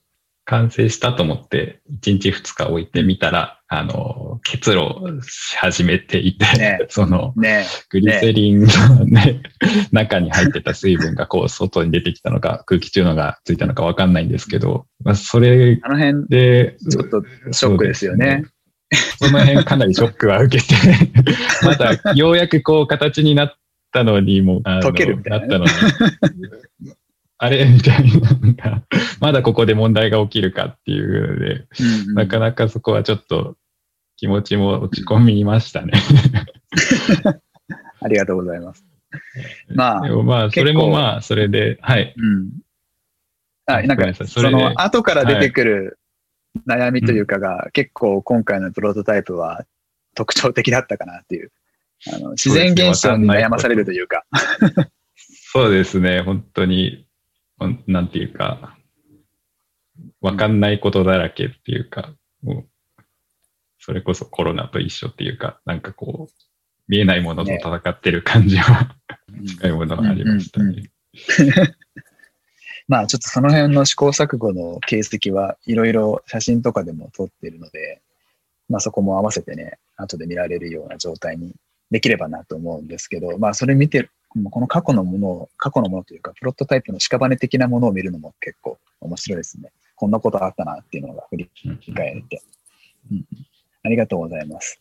[0.49, 4.81] 完成したと思って、1日2日置いてみたら、あの、結露
[5.21, 9.43] し始めていて、ね、 その、ね、グリセリンのね、
[9.93, 18.45] 中に入ってた水分がこう、外に出てきたのか、空気中のがついたのかわかんないんですけど、まあ、それあの辺で、ちょっとショックですよね。
[19.19, 20.73] その辺かなりショックは受けて
[21.63, 23.53] まだようやくこう形になっ
[23.91, 25.73] たのにも、溶けるみたいな、ね、なった
[26.29, 26.93] のに、
[27.39, 27.65] あれ？
[27.65, 28.04] みたい
[28.58, 28.84] な、
[29.19, 33.56] まだここで問題が起きるかっていうので、うんうん、なかなかそこはちょっと
[34.17, 35.93] 気持ちも落ち込みましたね。
[38.02, 38.86] ありがとうございます。
[39.73, 42.13] まあ、でもまあ、それもまあ、それで、はい。
[42.15, 42.52] うん。
[43.65, 45.97] あ、なんか、その後から出てくる
[46.67, 49.65] 悩みというかが、はい、結構今回のプロトタイプは
[50.15, 51.52] 特徴的だったかなっていう。
[52.13, 54.25] あの自然現象に悩まされるというか。
[55.52, 57.06] そうですね、本当に
[57.88, 58.78] なんていうか、
[60.22, 62.65] わかんないことだらけっていうか、も
[63.00, 63.04] う、
[63.80, 66.34] それこそコロナと一緒っていうか、なんかこう、
[66.88, 68.95] 見えないものと戦ってる感じは、
[69.32, 70.89] ね、近いものがありましたね。
[72.88, 78.02] まあちょっとその辺の試行錯誤の形跡はいろいろ写真とかでも撮っているので、
[78.67, 81.54] まあそこも合わせてね、後で見られるような状態に
[81.91, 89.71] できればなと思うんですけど、まあそれ見てこの過去のものを、過去のものというか、プロトタイプの屍的なものを見るのも結構面白いですね。
[89.95, 91.49] こんなことあったなっていうのが振り
[91.95, 92.41] 返れて。
[93.11, 93.25] うん、
[93.83, 94.79] ありがとうございます。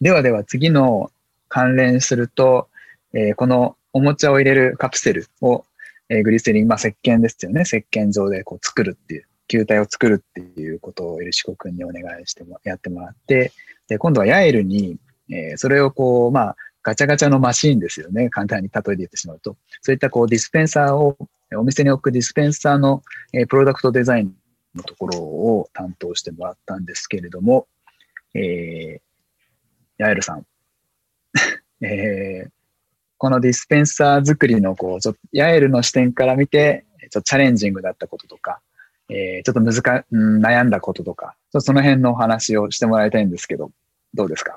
[0.00, 1.10] ではでは次の
[1.48, 2.68] 関連すると、
[3.12, 5.64] えーこのおもちゃを入れるカプセルを、
[6.10, 7.62] えーグリセリン、まあ、石鹸ですよね。
[7.62, 13.52] 石鹸状でこう作るっていう、球体を作るっていうことをエルシコ君にお願いしても、やってもらって、
[13.88, 14.98] で、今度はヤエルに、
[15.30, 18.30] えーそれをこう、まあ、ガチャガチャのマシーンですよね。
[18.30, 19.56] 簡単に例えて言ってしまうと。
[19.82, 21.16] そういったこうディスペンサーを、
[21.56, 24.32] お店に置くディスペンサーの、えプロダクトデザイン
[24.76, 27.66] のところを担当してもらったんですけれども、
[28.34, 29.00] えー、
[29.98, 30.46] ヤエルさん。
[31.84, 32.50] えー
[33.18, 38.60] このディスペンサー作りの、こう、ちょっと、ヤエルの視点から見て、ちょっとチャレンジングだったこととか、
[39.08, 43.72] えーちょっと難、悩んだこととか、ちょっとその辺のお話をしてもらいたいんですけど、
[44.12, 44.54] どうですか？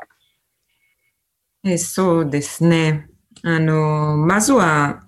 [1.64, 3.08] えそうですね。
[3.44, 5.04] あの、まずは、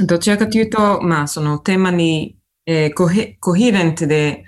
[0.00, 4.44] どちらかというと、まあ、そのテーマに、えーコヘコヒレントで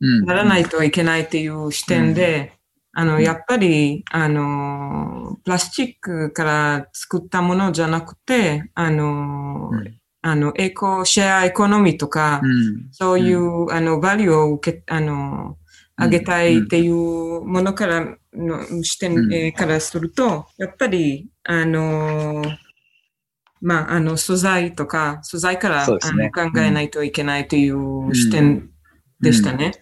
[0.00, 0.24] うん。
[0.24, 2.58] ならないといけないという視点で、
[2.92, 12.88] あの、やっぱり、あの、プラスチックから作ったものじゃなくて、あの、うんあの、エコ、シェアエコノミーとか、うん。
[12.92, 15.58] そういう、あの、バリューを受け、あの、
[15.98, 16.04] うん。
[16.04, 22.42] 上げたいっていうものからの視点、からすると、やっぱり、あの、
[23.60, 25.98] まあ、あの、素材とか、素材から、ね。
[26.02, 28.70] あの考えないといけないという視点
[29.20, 29.72] でしたね。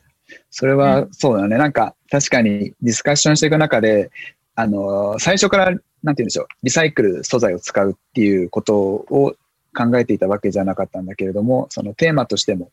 [0.50, 1.56] それはそうだよね。
[1.56, 4.10] なんか、確かにディスカッションしていく中で、
[4.54, 9.34] あの、最初から、なんて言うんでしょう、リサイクル素材を使うっていうことを
[9.74, 12.70] 考えていたわけじゃなかったんだけれども、そのテーマとしても、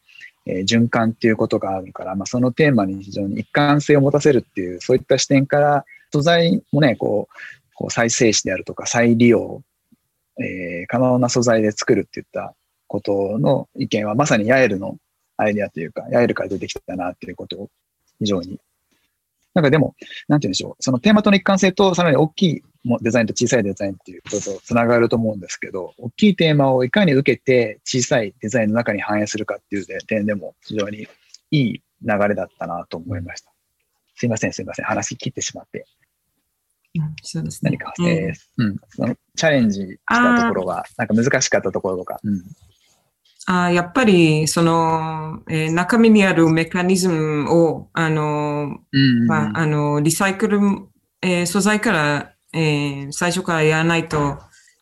[0.48, 7.36] えー循環っていうことがあるから、まあ、そのテーマに非常に一貫性を持たせるっていう、そういった視点から、素材もね、こう、
[7.76, 9.62] こう再生紙であるとか再利用、
[10.40, 12.56] えー可能な素材で作るっていった
[12.88, 14.98] ことの意見は、まさにヤエルの
[15.36, 17.70] アイデアというか、ヤエルから出てきたなっていうことを
[18.20, 18.60] 非常に。
[19.58, 19.96] なんかでも、
[20.28, 20.84] なんて言うんでしょう。
[20.84, 31.08] そのテーマとの一貫性と、さらに大きいもデザインと小さいデザインっていうこととつながると思うんですけど、大きいテーマをいかに受けて小さいデザインの中に反映するかっていう点でも非常に
[31.50, 33.52] いい流れだったなと思いました。
[34.14, 34.86] すいません、すいません。
[34.86, 35.88] 話切ってしまって。
[37.00, 37.72] うんそうですね。
[37.72, 42.20] 何か、うんえーうん、そのチャレンジしたところは、なんか難しかったところとか。
[42.24, 42.44] うん。
[43.50, 50.60] あやっぱり、その、えー中身にあるメカニズムを、あの、うんまあ、あの、リサイクル、
[51.22, 54.38] えー素材から、えー最初からやらないと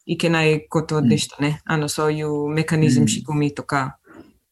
[0.08, 1.62] いけないことでしたね。
[1.66, 4.00] あの、そういうメカニズム、うん仕組みとか、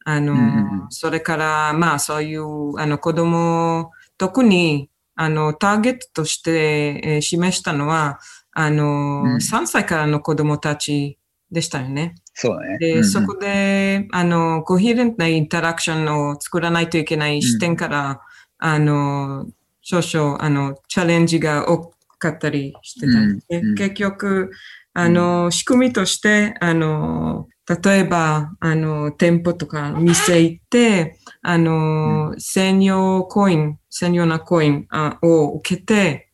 [0.06, 0.50] あの、うんうんう
[0.86, 0.88] ん。
[0.90, 8.20] それから、まあ、そういう、あの、子供、特に、あの、ターゲットとして、えー示したのは、
[8.52, 9.42] あの、うん。
[9.42, 11.18] 3歳からの子供たち
[11.52, 12.14] でしたよね。
[12.34, 12.78] そうだね。
[12.80, 13.04] で、うんうん。
[13.06, 18.22] そこで、あの、コヒレントなインタラクションを作らないといけない視点から、
[18.58, 19.48] あの、
[19.82, 23.60] 少々、あの、チャレンジが多かったりしてたんで。
[23.60, 23.76] うんうん。
[23.76, 24.52] 結局、
[24.94, 27.48] あの、仕組みとして、あの、
[27.84, 36.30] 例えば、あの、店舗とか店行って、あの、専用コイン、専用なコインあを受けて、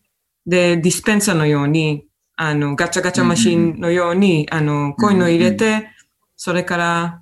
[0.46, 2.06] で、ディスペンサーのように、
[2.42, 5.90] あの、ガチャガチャマシンのように、あの、コインを入れて、
[6.38, 7.22] それから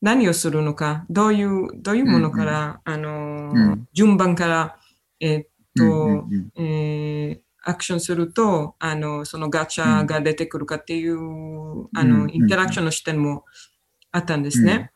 [0.00, 3.88] 何をするのか、どういう、どういうものから、あの、うん。
[3.92, 4.78] 順番から、
[5.18, 11.16] えーっと、えーアクションすると、あの、そのガチャが出てくるかっていう、
[11.96, 13.44] あうんの、インタラクションの視点も
[14.12, 14.92] あったんですね。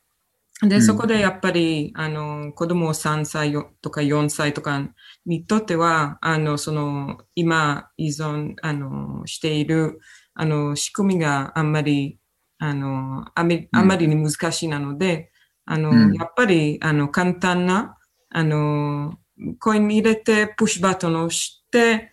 [0.63, 0.83] で、うん。
[0.83, 4.89] そこでやっぱり、あの、子供3歳とか4歳とか
[5.25, 10.01] にとっては、あの、その、今依存、あの、している、
[10.35, 12.19] あの、仕組みがあんまり、
[12.59, 15.31] あの、あまりに難しいなので、
[15.65, 16.15] あの、うん。
[16.15, 17.97] やっぱり、あの、簡単な、
[18.29, 19.19] あの、
[19.59, 22.11] コイン入れて、プッシュバトンを押して、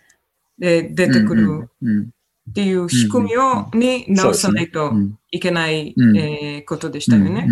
[0.57, 1.69] で、出てくる
[2.49, 5.19] っていう仕組みを、に直さないとうん。
[5.31, 6.17] いけない、うん。
[6.17, 7.47] えーことでしたよね。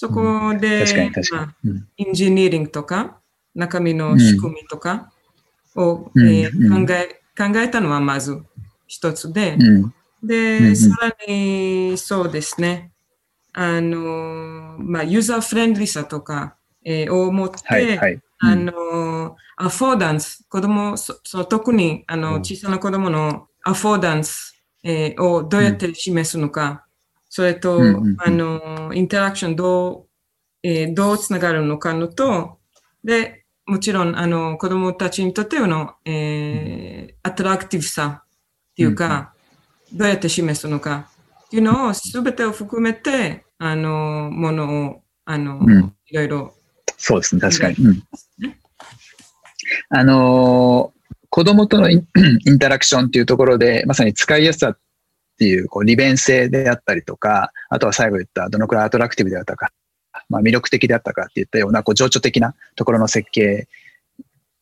[0.00, 1.70] そこで、確かに確まあかに。
[1.72, 1.88] うん。
[1.98, 3.20] インジニアリングとか、
[3.54, 5.12] 中身の仕組みとか
[5.76, 6.26] を、うん。
[6.26, 6.86] えーうん。
[6.86, 8.42] 考え、考えたのはまず
[8.86, 9.94] 一つで、うん。
[10.22, 12.92] で、さらにそうですね、
[13.52, 18.20] あの、まあ、ユーザーフレンドリーさとか、えーを持って、はいはい。
[18.38, 22.40] あの、アフォーダンス、子供、そその特にあのうん。
[22.40, 26.86] 小さな子供のアフォーダンス、えーをどうやって示すのか、
[27.30, 28.16] それと、うんうんうん。
[28.18, 30.06] あの、インタラクションどう、
[30.62, 32.58] えーどうつながるのかのと、
[33.02, 39.32] で、もちろん、あの、子供たちにとっての、えーアトラクティブさっていうか、
[39.92, 41.08] どうやって示すのか
[41.46, 45.94] っていうのを全てを含めて、あの、ものを、あの、うん。
[46.06, 46.54] いろいろ
[46.96, 47.76] そうですね、確かに。
[47.76, 48.02] うん。
[49.90, 51.00] あのー
[51.32, 52.08] 子供とのイン
[52.44, 54.78] インタラクションっていうところで、まさに使いやすさっ
[55.40, 59.72] ていう、こう、利便性であったりとか、あとは最後言ったどのくらいアトラクティブであったか、
[60.28, 63.66] まあ、魅力的であったかっていったような、こう、情緒的なところの設計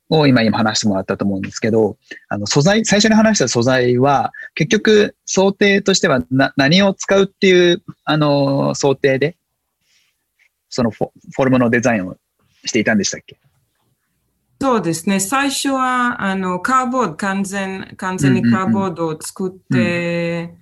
[0.08, 1.96] を今今話してもらったと思うんですけど、
[2.28, 9.36] あの素材、最初に話した素材は、結局想定としてはな何を使うっていう、あの、想定で、
[10.70, 12.16] そのフォフォルムのデザインを
[12.64, 13.36] していたんでしたっけ？
[14.60, 15.20] そうですね。
[15.20, 20.52] 最初は、あの、カーボード、完全、完全にカーボードを作って、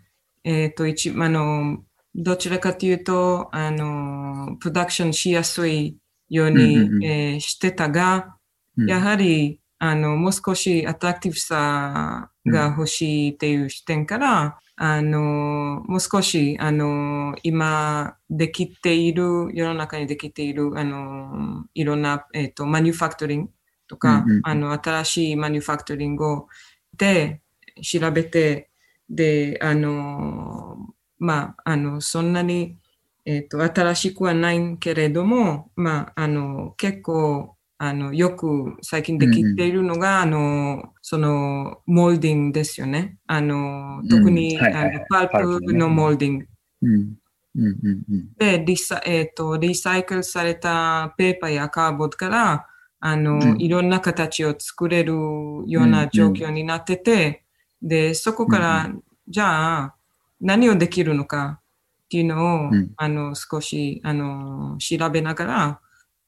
[0.46, 1.82] えっ、と、一、あの、
[2.14, 5.98] どちらかというと、あの、プロダクションしやすい
[6.30, 7.04] ように、うんうんうん。
[7.04, 8.36] えーしてたが、
[8.76, 8.88] うん。
[8.88, 23.50] やはり、あの、もう少しアトラクティブさが欲しいっていう視点から、あの、もう少し、あの、今できている、世の中にできている、あの、いろんな、えっ、と、マニュファクトリング
[23.88, 24.42] とか、うんうんうん。
[24.44, 26.48] あの、新しいマニュファクトリングを
[26.96, 27.42] で、
[27.82, 28.70] 調べて、
[29.08, 30.76] で、あの、
[31.18, 32.78] まあ、あの、そんなに、
[33.24, 43.18] えっ、と、新しくはないけれども、まあ、あの、結構、あの、よく最近できているのが、あの、その、モールディングですよね。
[43.26, 46.46] あの、特に、うんはいはいはいあのパパルプのモールディング。
[46.82, 47.16] うん。
[47.56, 48.32] うんうんうん。
[48.38, 52.66] で、リサ、えっ、と、リサイクルされたペーパーやカーボードから、
[53.00, 57.44] あの、うんいろんな形を作れるような状況になってて、
[57.82, 58.92] で、そこから、
[59.28, 59.94] じゃあ、
[60.40, 61.60] 何をできるのか
[62.04, 62.92] っていうのを、うん。
[62.96, 65.80] あの、少し、あの、調べながら、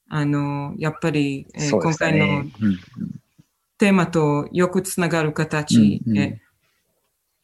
[0.08, 1.70] あの、やっぱり、えーね。
[1.70, 2.44] 今回の
[3.78, 6.40] テーマとよくつながる形で、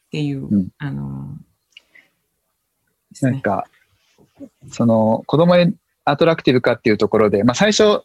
[0.07, 0.69] っていう、うん。
[0.79, 1.37] あの。
[3.21, 3.65] なんか、
[4.71, 5.75] その子供に
[6.05, 8.03] アトラクティブかっていうところで、まあ最初、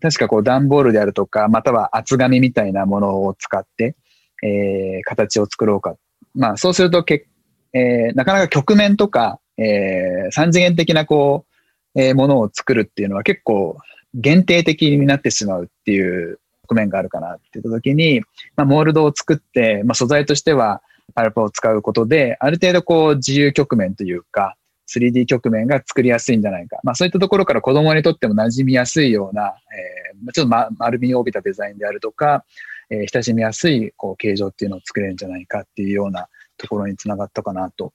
[0.00, 3.96] 確かこう段ボールであるとか、または厚紙みたいなものを使って、
[4.44, 5.96] えー形を作ろうか。
[6.34, 7.26] まあそうするとけ、
[7.72, 11.46] えーなかなか曲面とか、えー三次元的なこ
[11.94, 13.78] う、えーものを作るっていうのは結構
[14.14, 16.38] 限定的になってしまうっていう
[16.68, 18.20] 側面があるかなって言った時に、
[18.56, 20.82] まあモールドを作って、まあ素材としては
[21.14, 24.56] パルプを使うことで、ある程度こう自由曲面というか、
[24.94, 26.78] 3D 曲面が作りやすいんじゃないか。
[26.82, 32.44] まあそういったところから子供にとっても馴染みやすいような、えーちょっと、丸みを帯びたデザインであるとか、
[32.90, 37.92] えー親しみやすいこう形状っていうのを作れるんじゃないかっていうようなところにつながったかなと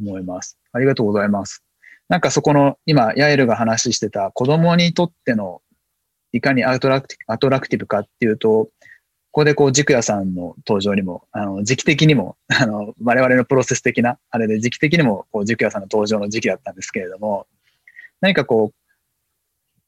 [0.00, 0.58] 思います。
[0.72, 1.62] ありがとうございます。
[2.08, 5.60] なんかそこの今、ヤエルが話してた子供にとっての
[6.32, 8.68] いかに attracti attractive かっていうと、
[9.30, 17.46] ここでこう、軸谷さんの登場にも、あの、時期的にも、 あの、我々のプロセス的な、あれで時期的にも、こう、軸谷さんの登場の時期だったんですけれども、
[18.20, 18.74] 何かこう、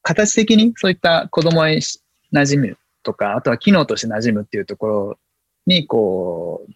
[0.03, 5.19] 形的にそういった子供に馴染むとか、あとは機能として馴染むっていうところ
[5.65, 6.73] に、こう、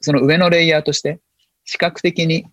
[0.00, 1.20] その上のレイヤーとして、
[1.64, 2.46] 視覚的に、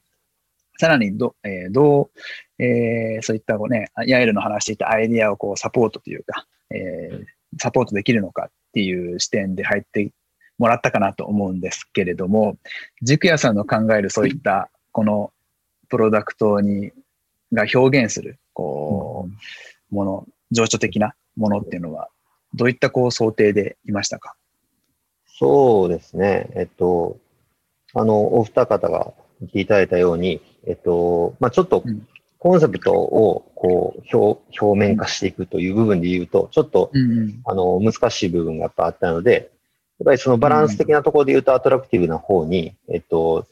[0.77, 2.09] さらにど、えーど
[2.57, 7.25] う、えーそういったこうね、ヤエルの話していたアイディアをこうサポートというか、えー
[7.59, 10.11] サポートできるのかっていう視点で入って
[10.59, 12.57] もらったかなと思うんですけれども、
[13.01, 15.33] 軸谷さんの考えるそういったこの
[15.89, 16.91] プロダクトに、
[17.51, 19.27] が表現する、こ
[19.91, 22.09] う、もの、情緒的なものっていうのは、
[22.53, 24.35] どういったこう想定でいましたか？
[25.27, 26.49] そうですね。
[26.55, 27.17] えっと、
[27.93, 32.07] あの、お二方が言っていただいたように、えっと、まあ、ちょっとうん
[32.41, 37.41] コンセプトをこう表表面化していくという部分で言うと、ちょっとうんうん。
[37.43, 39.51] あの難しい部分がやっぱあったので、
[39.99, 43.45] やっぱりそのバランス的なところで言うとアトラクティブな方に、えっと、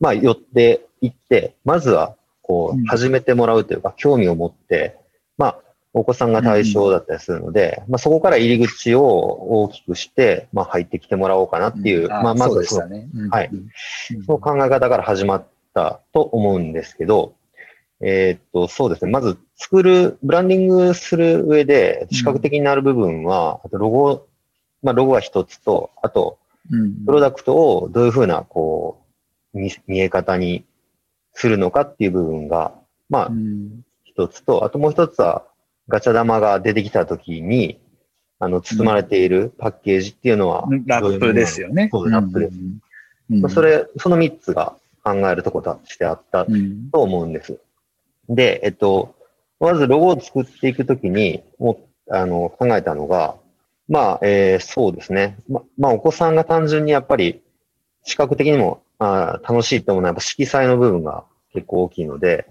[0.00, 4.98] まあ、寄っていって、まずはこうんう始めてもらうというか、興味を持って、
[5.38, 5.58] まあ、
[5.96, 13.08] お子さんが対象だったりするので、まあ、そこから入り口を大きくして、まあ、入ってきてもらおうかなっていう、まあ、まそうずそのね。
[13.14, 13.30] うん。
[13.30, 13.48] はい。
[13.50, 13.70] うん。
[14.26, 17.34] その考え方から始まったと思うんですけど、
[18.02, 19.10] えーっと、そうですね。
[19.10, 24.26] まず、作る、ブランディングする上で、視覚的になる部分は、あとロゴ、
[24.82, 26.38] まあ、ロゴが一つと、あと、
[26.70, 27.06] うん。
[27.06, 29.02] プロダクトをどういうふうな、こ
[29.54, 30.66] う、見見え方に
[31.32, 32.74] するのかっていう部分が、
[33.08, 33.80] まあう、ん。
[34.04, 35.46] 一つと、あともう一つは、
[35.88, 37.80] ガチャ玉が出てきたときに、
[38.38, 41.88] あの、包まれているパッケージっていうのは、ラップですよね。
[41.90, 42.56] そうラップです。
[42.58, 42.80] うん
[43.28, 46.90] まあそ、れ、その三つが考えるところとしてあったうん。
[46.90, 47.58] と思うんです。
[48.28, 49.16] で、えっと、
[49.58, 53.34] まずロゴを作っていくときに、もあの、考えたのが、
[53.88, 55.38] まあ、えーそうですね。
[55.48, 57.42] ま、まあ、お子さんが単純にやっぱり、
[58.04, 62.46] 視覚的にも、あー楽しいと思うのは、やっぱ色彩の部分が結構大きいので、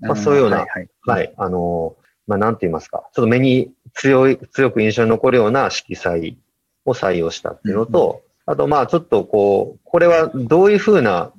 [0.00, 0.88] まあそういうようなはいはい。
[1.06, 1.96] はい、あの、
[2.26, 6.38] まあ、なんて言いますか、ちょっと目に強い、強く印象に残るような色彩
[6.84, 11.32] を採用したっていうのと、あとまあちょっとこう、これはどういうふうな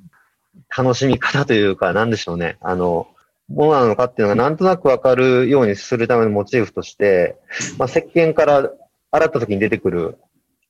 [0.76, 2.56] 楽しみ方というか、なんでしょうね。
[2.60, 3.08] あの、
[3.48, 7.36] ものなのかっていうのがなんとなくわかるようにするためのモチーフとして、
[7.78, 8.70] まあ、石鹸から
[9.10, 10.18] 洗った時に出てくる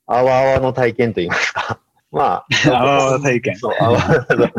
[0.07, 1.81] 泡泡の体験といいますか。
[2.11, 3.57] まあ、 泡々体験。
[3.57, 4.53] そう、泡々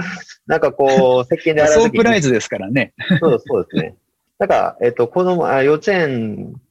[0.47, 2.93] なんかこう、石鹸で洗うソー時にプライズですからね。
[3.19, 3.95] そうそうですね。
[4.39, 6.61] なんか、えっと、子供、あ幼稚園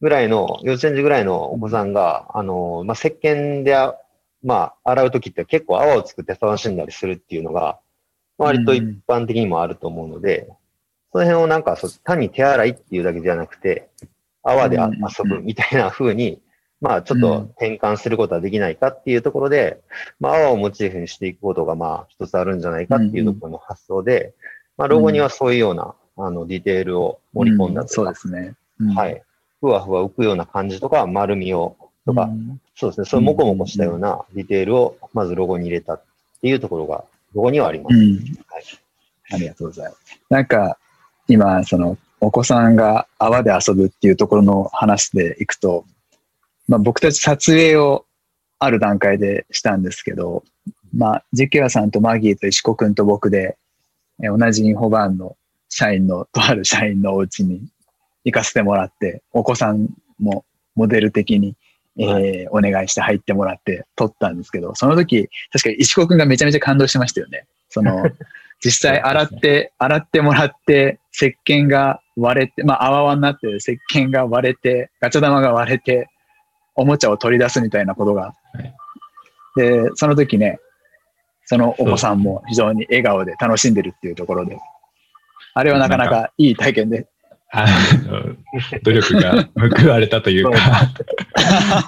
[0.00, 3.96] ぐらいの、幼稚園児ぐらいのお子さんが、あの、まあ、石鹸であ、
[4.44, 7.80] まあ、洗うときって結構泡を作って楽しんだりするっていうのが、
[8.36, 10.48] 割と一般的にもあると思うので、
[11.12, 13.88] その辺をなんかそう、単に手洗いっていうだけじゃなくて、
[14.42, 16.40] 泡で遊ぶみたいな風に、
[16.80, 19.80] まあ、ちょっと転換することはできないかっていうところで、
[20.20, 24.34] まあ、泡をモチーフにしていくことが、まあ、一つあるんじゃないかっていうところの発想で、
[24.76, 28.54] まあ、ロゴにはそういうような、あの、ディテールを盛り込んだうんそうとか、ですね。
[28.80, 29.22] うんはい。
[29.60, 36.02] ふわふわ浮くような感じとか、丸みを、とか、うんそうですね、そういうモコモコしたようなディテールを、まずロゴに入れたっ
[36.40, 37.04] ていうところが、
[37.34, 37.96] ロゴにはあります。
[37.96, 38.18] うん。
[39.30, 40.20] ありがとうございます。
[40.30, 40.78] なんか、
[41.26, 45.84] 今、その、お子さんが泡で遊ぶっていうところの話でいくと、
[46.66, 48.06] まあ僕たち撮影を
[48.58, 50.42] ある段階でしたんですけど、
[50.94, 53.56] まあ、ジキアさんとマギーと石子くんと僕で、
[54.22, 55.36] え同じインフォバーンの
[55.68, 57.60] 社員の、とある社員のお家に
[58.24, 59.88] 行かせてもらって、お子さん
[60.18, 60.44] も
[60.74, 61.56] モデル的に、
[62.00, 67.46] えーお願いして入ってもらって撮ったんですけど、その時、確か石子くんがめちゃめちゃ感動してましたよね。
[67.68, 68.04] その、
[68.64, 76.08] 実際洗って、洗ってもらって、石鹸が割れて、まあ、泡々になって石鹸が割れて、ガチャ玉が割れて、
[76.74, 78.22] おもちゃを取り出すみたいなことが。
[78.22, 78.74] はい
[79.58, 80.60] で、その時ね、
[81.44, 84.56] そのお子さんも非常に笑顔で楽しんでるっていうところで、
[85.58, 87.08] あれはなかなかいい体験で。
[87.50, 87.66] あ
[88.06, 88.36] の
[88.82, 89.48] 努力が
[89.80, 90.92] 報われたというか、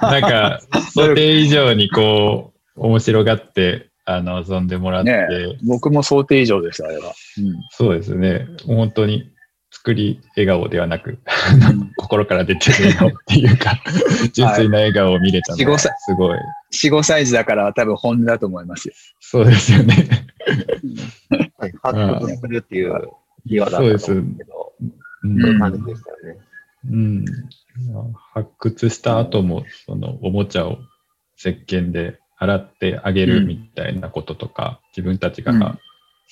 [0.01, 0.61] なんか、
[0.95, 7.13] 想定以上にこう、面白がって、あの、遊んでもらって、ね僕も想定以上でした、あれは。
[7.71, 8.47] そうですね。
[8.67, 9.31] 本当に
[9.71, 11.93] 作り笑顔ではなく、うん。
[11.97, 13.79] 心から出てる笑顔っていうか、
[14.33, 15.93] 純粋な笑顔を見れたのが四五歳。
[15.99, 16.39] すごい。
[16.73, 18.95] 4、5歳児だから多分本音だと思いますよ。
[19.21, 20.09] そうですよね。
[21.59, 23.11] はい、発掘するっていう
[23.51, 26.41] キーワードだったと思うんですけど、うそういうん感じでしたよね。
[26.89, 27.25] うん、
[28.33, 30.79] 発掘した後も、そのおもちゃを
[31.37, 35.79] 石鹸で洗ってあげるみたいなこととか、自分たちがうん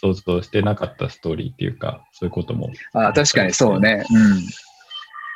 [0.00, 4.06] 想像してなかったストーリーっていうか、そういうことも、あ確かにそうね。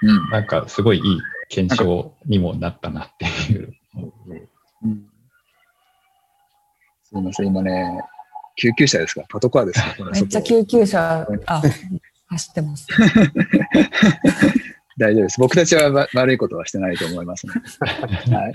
[0.03, 0.09] うん。
[0.09, 0.31] うん。
[0.31, 3.75] なんかすごいいい検証にもなったなっていう。
[4.85, 5.13] うん
[7.05, 8.01] すみません、今ね、
[8.57, 9.25] 救急車ですか？
[9.29, 10.05] パトカーですか？
[10.13, 11.63] めっちゃ外救急車、あ、
[12.29, 12.87] 走ってます。
[14.99, 15.41] 大丈夫です。
[15.41, 17.53] 僕たちはわ悪いことはしてないと思いますね。
[18.37, 18.55] はい。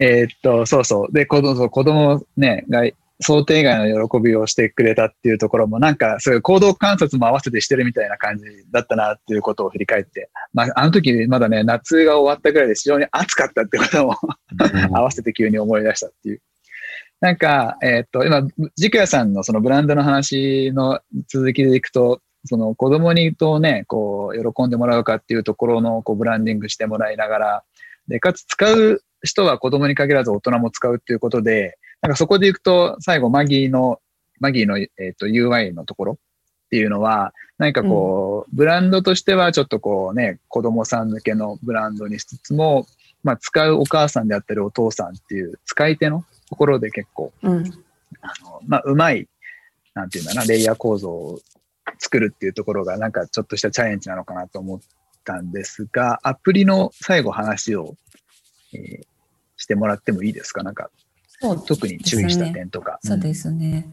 [0.00, 1.12] えーっと、そうそう。
[1.12, 2.82] で、子供、子供ね、が
[3.22, 14.16] 想定外の喜びをしてくれたっていうところも、なんか、そういう行動観察も合わせてしてるみたいな感じだったなっていうことを振り返って、まあ、あの時まだね、夏が終わったぐらいで非常に暑かったってことも
[14.96, 16.40] 合わせて急に思い出したっていう。
[17.20, 18.46] なんか、えーっと、今、
[18.76, 27.64] ジクヤさんのそのブランドの話の続きでいくと、その子供にどうね、こう、喜んでもらうかっていうところのこうブランディングしてもらいながら、
[28.08, 34.00] で、かつ使う人は子供に限らず大人も使うっていうことで、なんかそこでいくと、最後、マギーの、
[34.40, 42.86] マギーの、えっ、と、UI のところっていうのは、何かこう、ブランドとしてはちょっとこうね、子供さん向けのブランドにしつつも、
[43.22, 47.64] まあ、使うお母さんであったりお父さんっていう使い手のところで結構、うん。
[48.20, 49.26] あの、まあ、うまい、
[49.94, 51.40] なんていうんだな、レイヤー構造を
[51.98, 54.80] 作るっていうところが、なんかちょっとしたチャレンジなのかなと思っ
[55.24, 57.94] たんですが、アプリの最後話を、
[58.74, 59.04] えー
[59.56, 60.62] してもらってもいいですか？
[60.62, 60.88] なんか、
[61.28, 62.98] そう特に注意した点とか。
[63.02, 63.86] そうですね。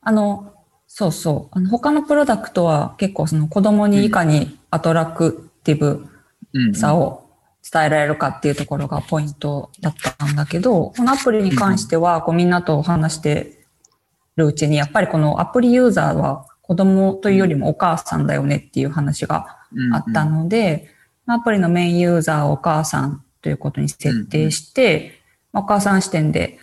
[0.00, 0.52] あの、
[0.88, 1.56] そうそう。
[1.56, 6.08] あの他のプロダクトは結構その子供にいかにアトラクティブ
[6.52, 6.62] うん。
[6.62, 7.31] うんさを
[7.70, 13.66] 伝えられるかっていうところがポイントだったんだけど、このアプリに関してはこうみんなと話して
[14.36, 19.58] るうちに、やっぱりこのアプリユーザーは子供というよりもお母さんだよねっていう話が
[19.92, 20.88] あったので、
[21.26, 25.20] アプリのメインユーザーをお母さんということに設定して、
[25.52, 26.58] お母さん視点で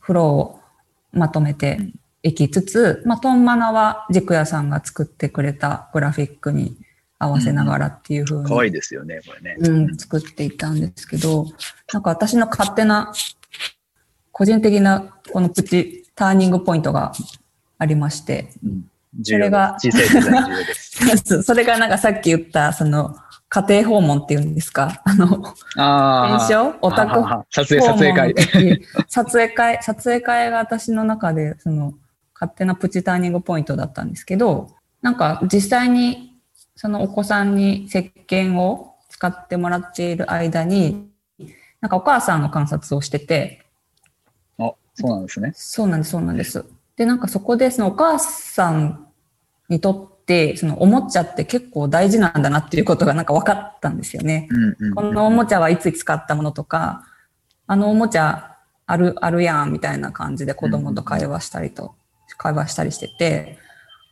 [0.00, 0.60] フローを
[1.12, 1.78] まとめて
[2.22, 6.76] いきつつ、まあ、トンマナは軸屋さんが作ってくれたグラフィックに
[7.18, 9.56] 合わせながらっていう風に、可愛いですよね、これね。
[9.58, 11.46] うん、作っていったんですけど、
[11.92, 13.12] なんか私の勝手な、
[14.32, 17.12] 個人的なこのプチターニングポイントが
[17.78, 18.50] ありまして、
[19.22, 19.76] それが。
[21.42, 23.16] それがなんかさっき言った、その、
[23.48, 25.00] 家庭訪問っていうんですか？
[25.04, 27.20] あの、あ検証オタク？
[27.20, 27.44] あ。
[27.50, 28.34] 撮影、撮影会。
[29.08, 31.94] 撮影会、撮影会が私の中で、その、
[32.34, 36.35] 勝手なプチターニングポイントだったんですけど、なんか実際に、
[36.76, 41.08] そのお子さんに石鹸を使ってもらっている間に、
[41.80, 43.64] なんかお母さんの観察をしてて、
[44.58, 45.52] あ、そうなんですね。
[45.54, 46.64] そうなんです、そうなんです。
[46.96, 49.06] で、なんかそこで、そのお母さん
[49.70, 54.48] にとって、そのおもちゃって結構大事なんだなっていうことがなんか分かったんですよね。
[54.94, 57.04] このおもちゃはいつ使ったものとか、
[57.66, 58.56] あのおもちゃ
[58.86, 61.94] ある、あるやんみたいな感じで子供と会話したりと、
[62.36, 63.58] 会話したりしてて、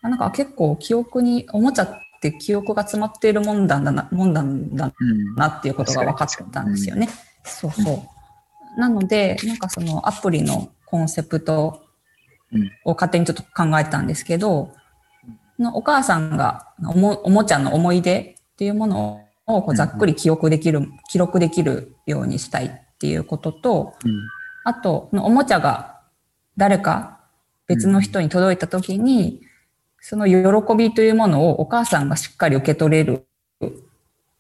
[0.03, 5.35] あなんか結構記憶に、おもちゃって記憶が詰まっているもんだな、もんなんだうん。
[5.35, 7.09] なっていうことが分かったんですよね。
[7.45, 8.09] そうそ
[8.77, 8.81] う。
[8.81, 11.83] なので、なんかそのアプリのコンセプト
[12.85, 14.73] を勝手にちょっと考えたんですけど、
[15.57, 24.13] そのお母さんがおもおもちゃの思い出っていうものをこうざっくり記憶できる、記録できるようにしたいっていうことと、うん。
[24.65, 26.01] あと、そのおもちゃが
[26.57, 27.21] 誰か
[27.67, 29.43] 別の人に届いたときに、
[30.07, 33.27] その喜びというものをお母さんがしっかり受け取れる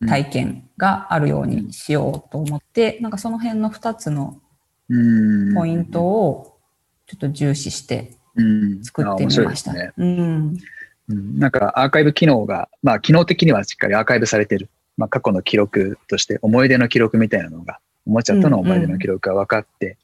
[0.06, 4.42] 体験があるようにしようと思って、なんかその辺の2つの
[4.90, 5.54] うん。
[5.54, 6.58] ポイントを
[7.06, 9.72] ちょっと重視してうん作ってみました。
[9.96, 10.58] うん。
[11.08, 14.68] うんなんかアーカイブ機能が、まあ機能的にはしっかりアーカイブされてる。
[14.98, 19.96] まあ過去の記録として思い出の記録みたいなのが、おもちゃとの思い出の記録が分かって、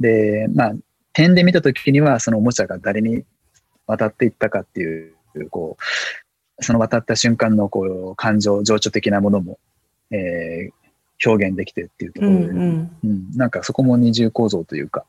[0.00, 0.72] で、まあ
[1.12, 3.22] 点で見たときにはそのおもちゃが誰に
[3.86, 5.14] 渡っていったかっていう、
[5.50, 5.76] こ
[6.58, 9.58] う、その渡った瞬間のこう感情、情緒的なものも、
[10.10, 10.84] えー
[11.24, 12.96] 表現できてるっていうところで、うんうん。
[13.04, 15.04] うん、なんかそこも二重構造というか、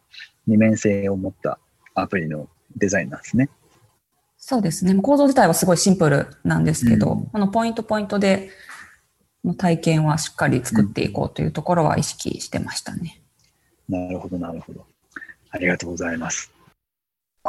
[0.47, 1.59] 二面性を持った
[1.93, 3.49] アプリのデザインなんですね。
[4.37, 4.93] そうですね。
[4.95, 8.49] 構造自体はすごいシンプルなんですけど、うんこのポイントポイントで
[9.43, 13.21] の体験はしっかり作っていこうというところは意識してましたね。
[13.89, 14.85] なるほど、なるほど。
[15.49, 16.54] ありがとうございます。
[17.45, 17.47] い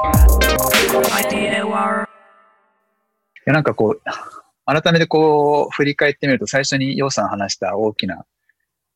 [3.47, 4.03] やなんかこう、
[4.67, 8.27] 改めてこう、振り返ってみると、最初にヨウさん話した大きな、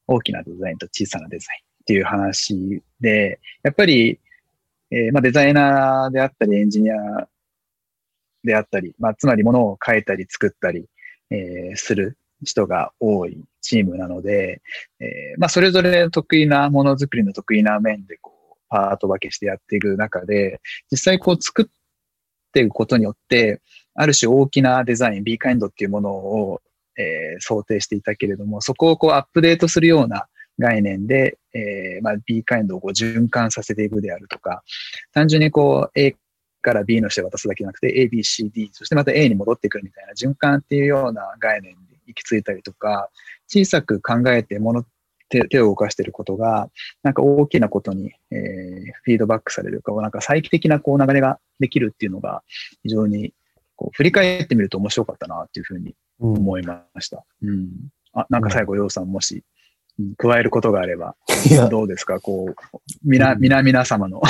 [0.07, 4.19] 大きなデザインと小さなデザインっていう話で、やっぱり、
[4.91, 6.95] えーまあデザイナーであったり、エンジニア
[8.45, 10.87] であったり、まあつまり物を書いたり作ったり、
[11.31, 14.61] えーする人が多いチームなので、
[14.99, 18.40] えーまあそれぞれ得意なものづくりの得意な面でこう、
[18.71, 20.61] パート分けしてやっていく中で、
[20.91, 21.67] 実際こう作っ
[22.53, 23.61] ていくことによって、
[23.95, 26.63] ある種大きなデザイン、B カインドっていうものを、
[26.97, 30.27] えー想定していたけれども、そこをこうアップデートするような
[30.59, 34.63] 概念で、えーまあ、B カインドをこう循環させていくであるとか、
[35.13, 36.17] 単純にこう A
[36.63, 43.09] から B の人へ渡すだけじゃなくて A、B、C、D、そしてまた A に戻ってくるみたいな循環っていうような概念で行き着いたりとか、
[43.49, 44.85] 小さく考えてもの
[45.31, 46.69] 手手を動かしていることが、
[47.03, 52.43] なんか大きなことに、えーフィードバックされるか、なんか再帰的なこう流れができるっていうのが
[52.83, 53.33] 非常に
[53.77, 57.25] こう振り返ってみると面白かったなっていうふうにうん思いました。
[57.43, 57.69] うん。
[58.13, 59.37] あ、なんか最後、ようさんもし、
[59.99, 61.15] うん加えることがあれば、
[61.71, 62.21] どうですか？
[62.21, 62.55] こう、
[63.05, 64.23] みな、皆々様の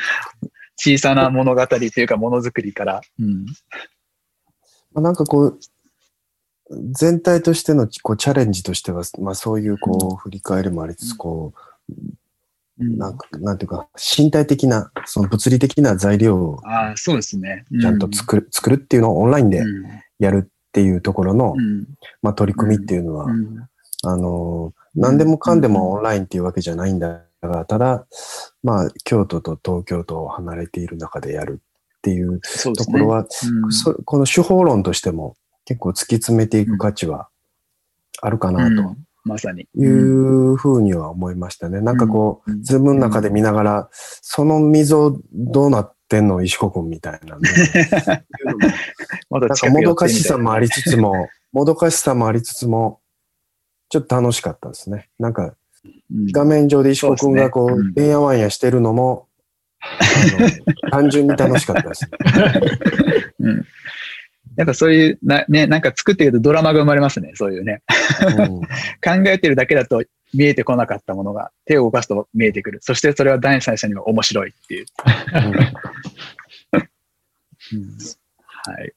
[0.76, 3.44] 小さな物語というか、ものづくりから、うん。
[4.92, 5.58] まあなんかこう、
[6.92, 11.52] 全体としてのこうチャレンジとしては、まあそういうこう振り返りもありつつ、こ
[11.88, 11.92] う、
[12.80, 12.98] うん。
[12.98, 17.64] なんか、なんていうか、身体的な、その物理的な材料をああ、そうですね。
[17.80, 19.84] ちゃんと作る、作るっていうのをオンラインでうん。
[20.18, 21.86] やるっていうところの、うん。
[22.22, 23.68] まあ取り組みっていうのは、うん。
[24.04, 28.06] あの、何でもかんでもオンラインっていうわけじゃないんだが、ただ、
[28.62, 31.60] まあ、京都と東京と離れている中でやる
[31.98, 32.40] っていう。
[32.40, 33.26] ところは、
[34.04, 37.28] この手法論としても結構突き詰めていく価値は
[38.20, 39.66] あるかなとうんまさに。
[39.74, 41.80] いうふうには思いましたね。
[41.80, 47.50] なんかこう、うんズームの中で見ながら、その溝どうなってんの石子くんみたいなね。
[49.30, 53.00] なんかもどかしさもありみつつも、もどかしさもありつつも、
[53.88, 55.08] ちょっと楽しかったですね。
[55.18, 55.54] なんか
[56.32, 59.28] 画面上で石子くんがこう、てんやわんやしてるのも、
[59.80, 59.86] あ
[60.84, 62.10] の単純に楽しかったですね。
[64.56, 67.32] うんうんやっぱそういう、な、ね、なんか作っているとドラマが生まれますね。
[67.34, 67.82] そういうね。
[68.38, 68.60] うん
[69.02, 70.02] 考えてるだけだと
[70.32, 72.78] 見えてこなかったものが手を動かすと見えてくる。
[72.82, 74.86] そしてそれは第三者には面白いっていう。
[78.46, 78.88] はい。
[78.88, 78.92] っ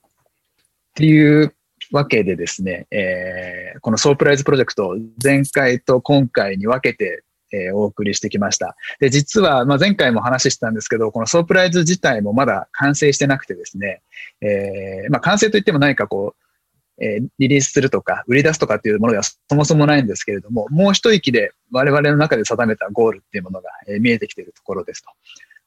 [0.93, 1.53] ていう
[1.91, 7.23] わけでですね、えーこの Soaprise プロジェクト、前回と今回に分けて、
[7.53, 8.75] えーお送りしてきました。
[8.99, 14.01] で、実は、まあ、前回も話してたんですけど、この Soaprise 自体もまだ完成してなくてですね、
[14.41, 25.09] えーまあ、完成といっても何かこう、えー、リリースするとか、売り出すとかっていうものがそもそもないんですけれども、もう一息で我々の中で定めたゴールっていうものが、え、見えてきているところですと。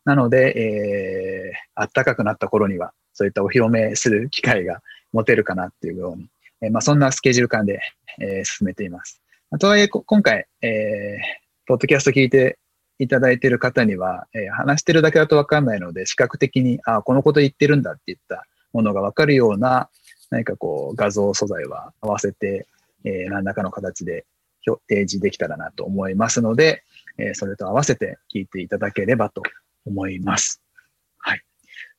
[0.04, 4.80] なので、えー、暖かくなった頃には、そういったお披露目する機会が
[5.12, 6.28] 持てるかなっていうように、
[6.62, 7.80] えー、まあ、そんなスケジュール感で、
[8.18, 9.20] えー、進めています。
[9.58, 12.58] とはいえ、今回、えー、ポッドキャスト聞いて
[12.98, 19.88] いただいている方には、えー、話してるだけだとわかんないので、視覚的に、あこのこと言ってるんだって言ったものがわかるような、
[20.30, 22.66] 何かこう、画像素材は合わせて、
[23.04, 24.26] えー、何らかの形で
[24.88, 26.82] 提示できたらなと思いますので、
[27.18, 29.40] えー、それと合わせて聞いていただければと
[29.86, 30.60] 思います。
[31.18, 31.42] はい。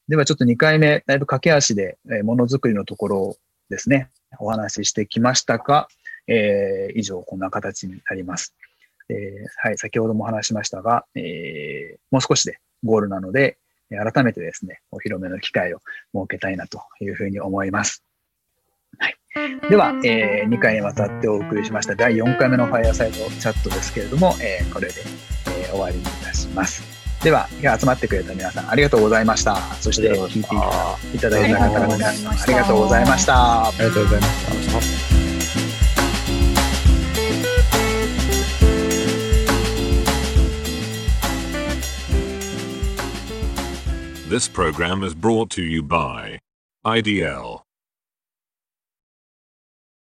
[0.10, 3.38] ではちょっと2回目、だいぶ駆け足で、え、ものづくりのところ
[3.70, 5.88] ですね、お話ししてきましたが、
[6.28, 8.54] えー、以上こんな形になります。
[9.12, 13.58] えー、はい、先ほども話しましたが、えー、もう少しでゴールなので、
[13.90, 15.80] 改めてですね、お披露目の機会を
[16.14, 18.04] 設けたいなというふうに思います。
[18.98, 24.94] はい、では、えー、2回にわたってお送りしました第4回目のファイアサイドチャットですけれども、えー、これで、
[25.48, 26.84] えー、終わりにいたします。
[27.24, 29.56] では、集まってくれた皆さんありがとうございました。
[29.80, 30.44] そして、聞い
[31.12, 33.68] ていただいた方々皆さんありがとうございました。
[33.68, 35.21] ありがとうございました。
[44.32, 46.40] This program is brought to you by
[46.86, 47.64] IDL.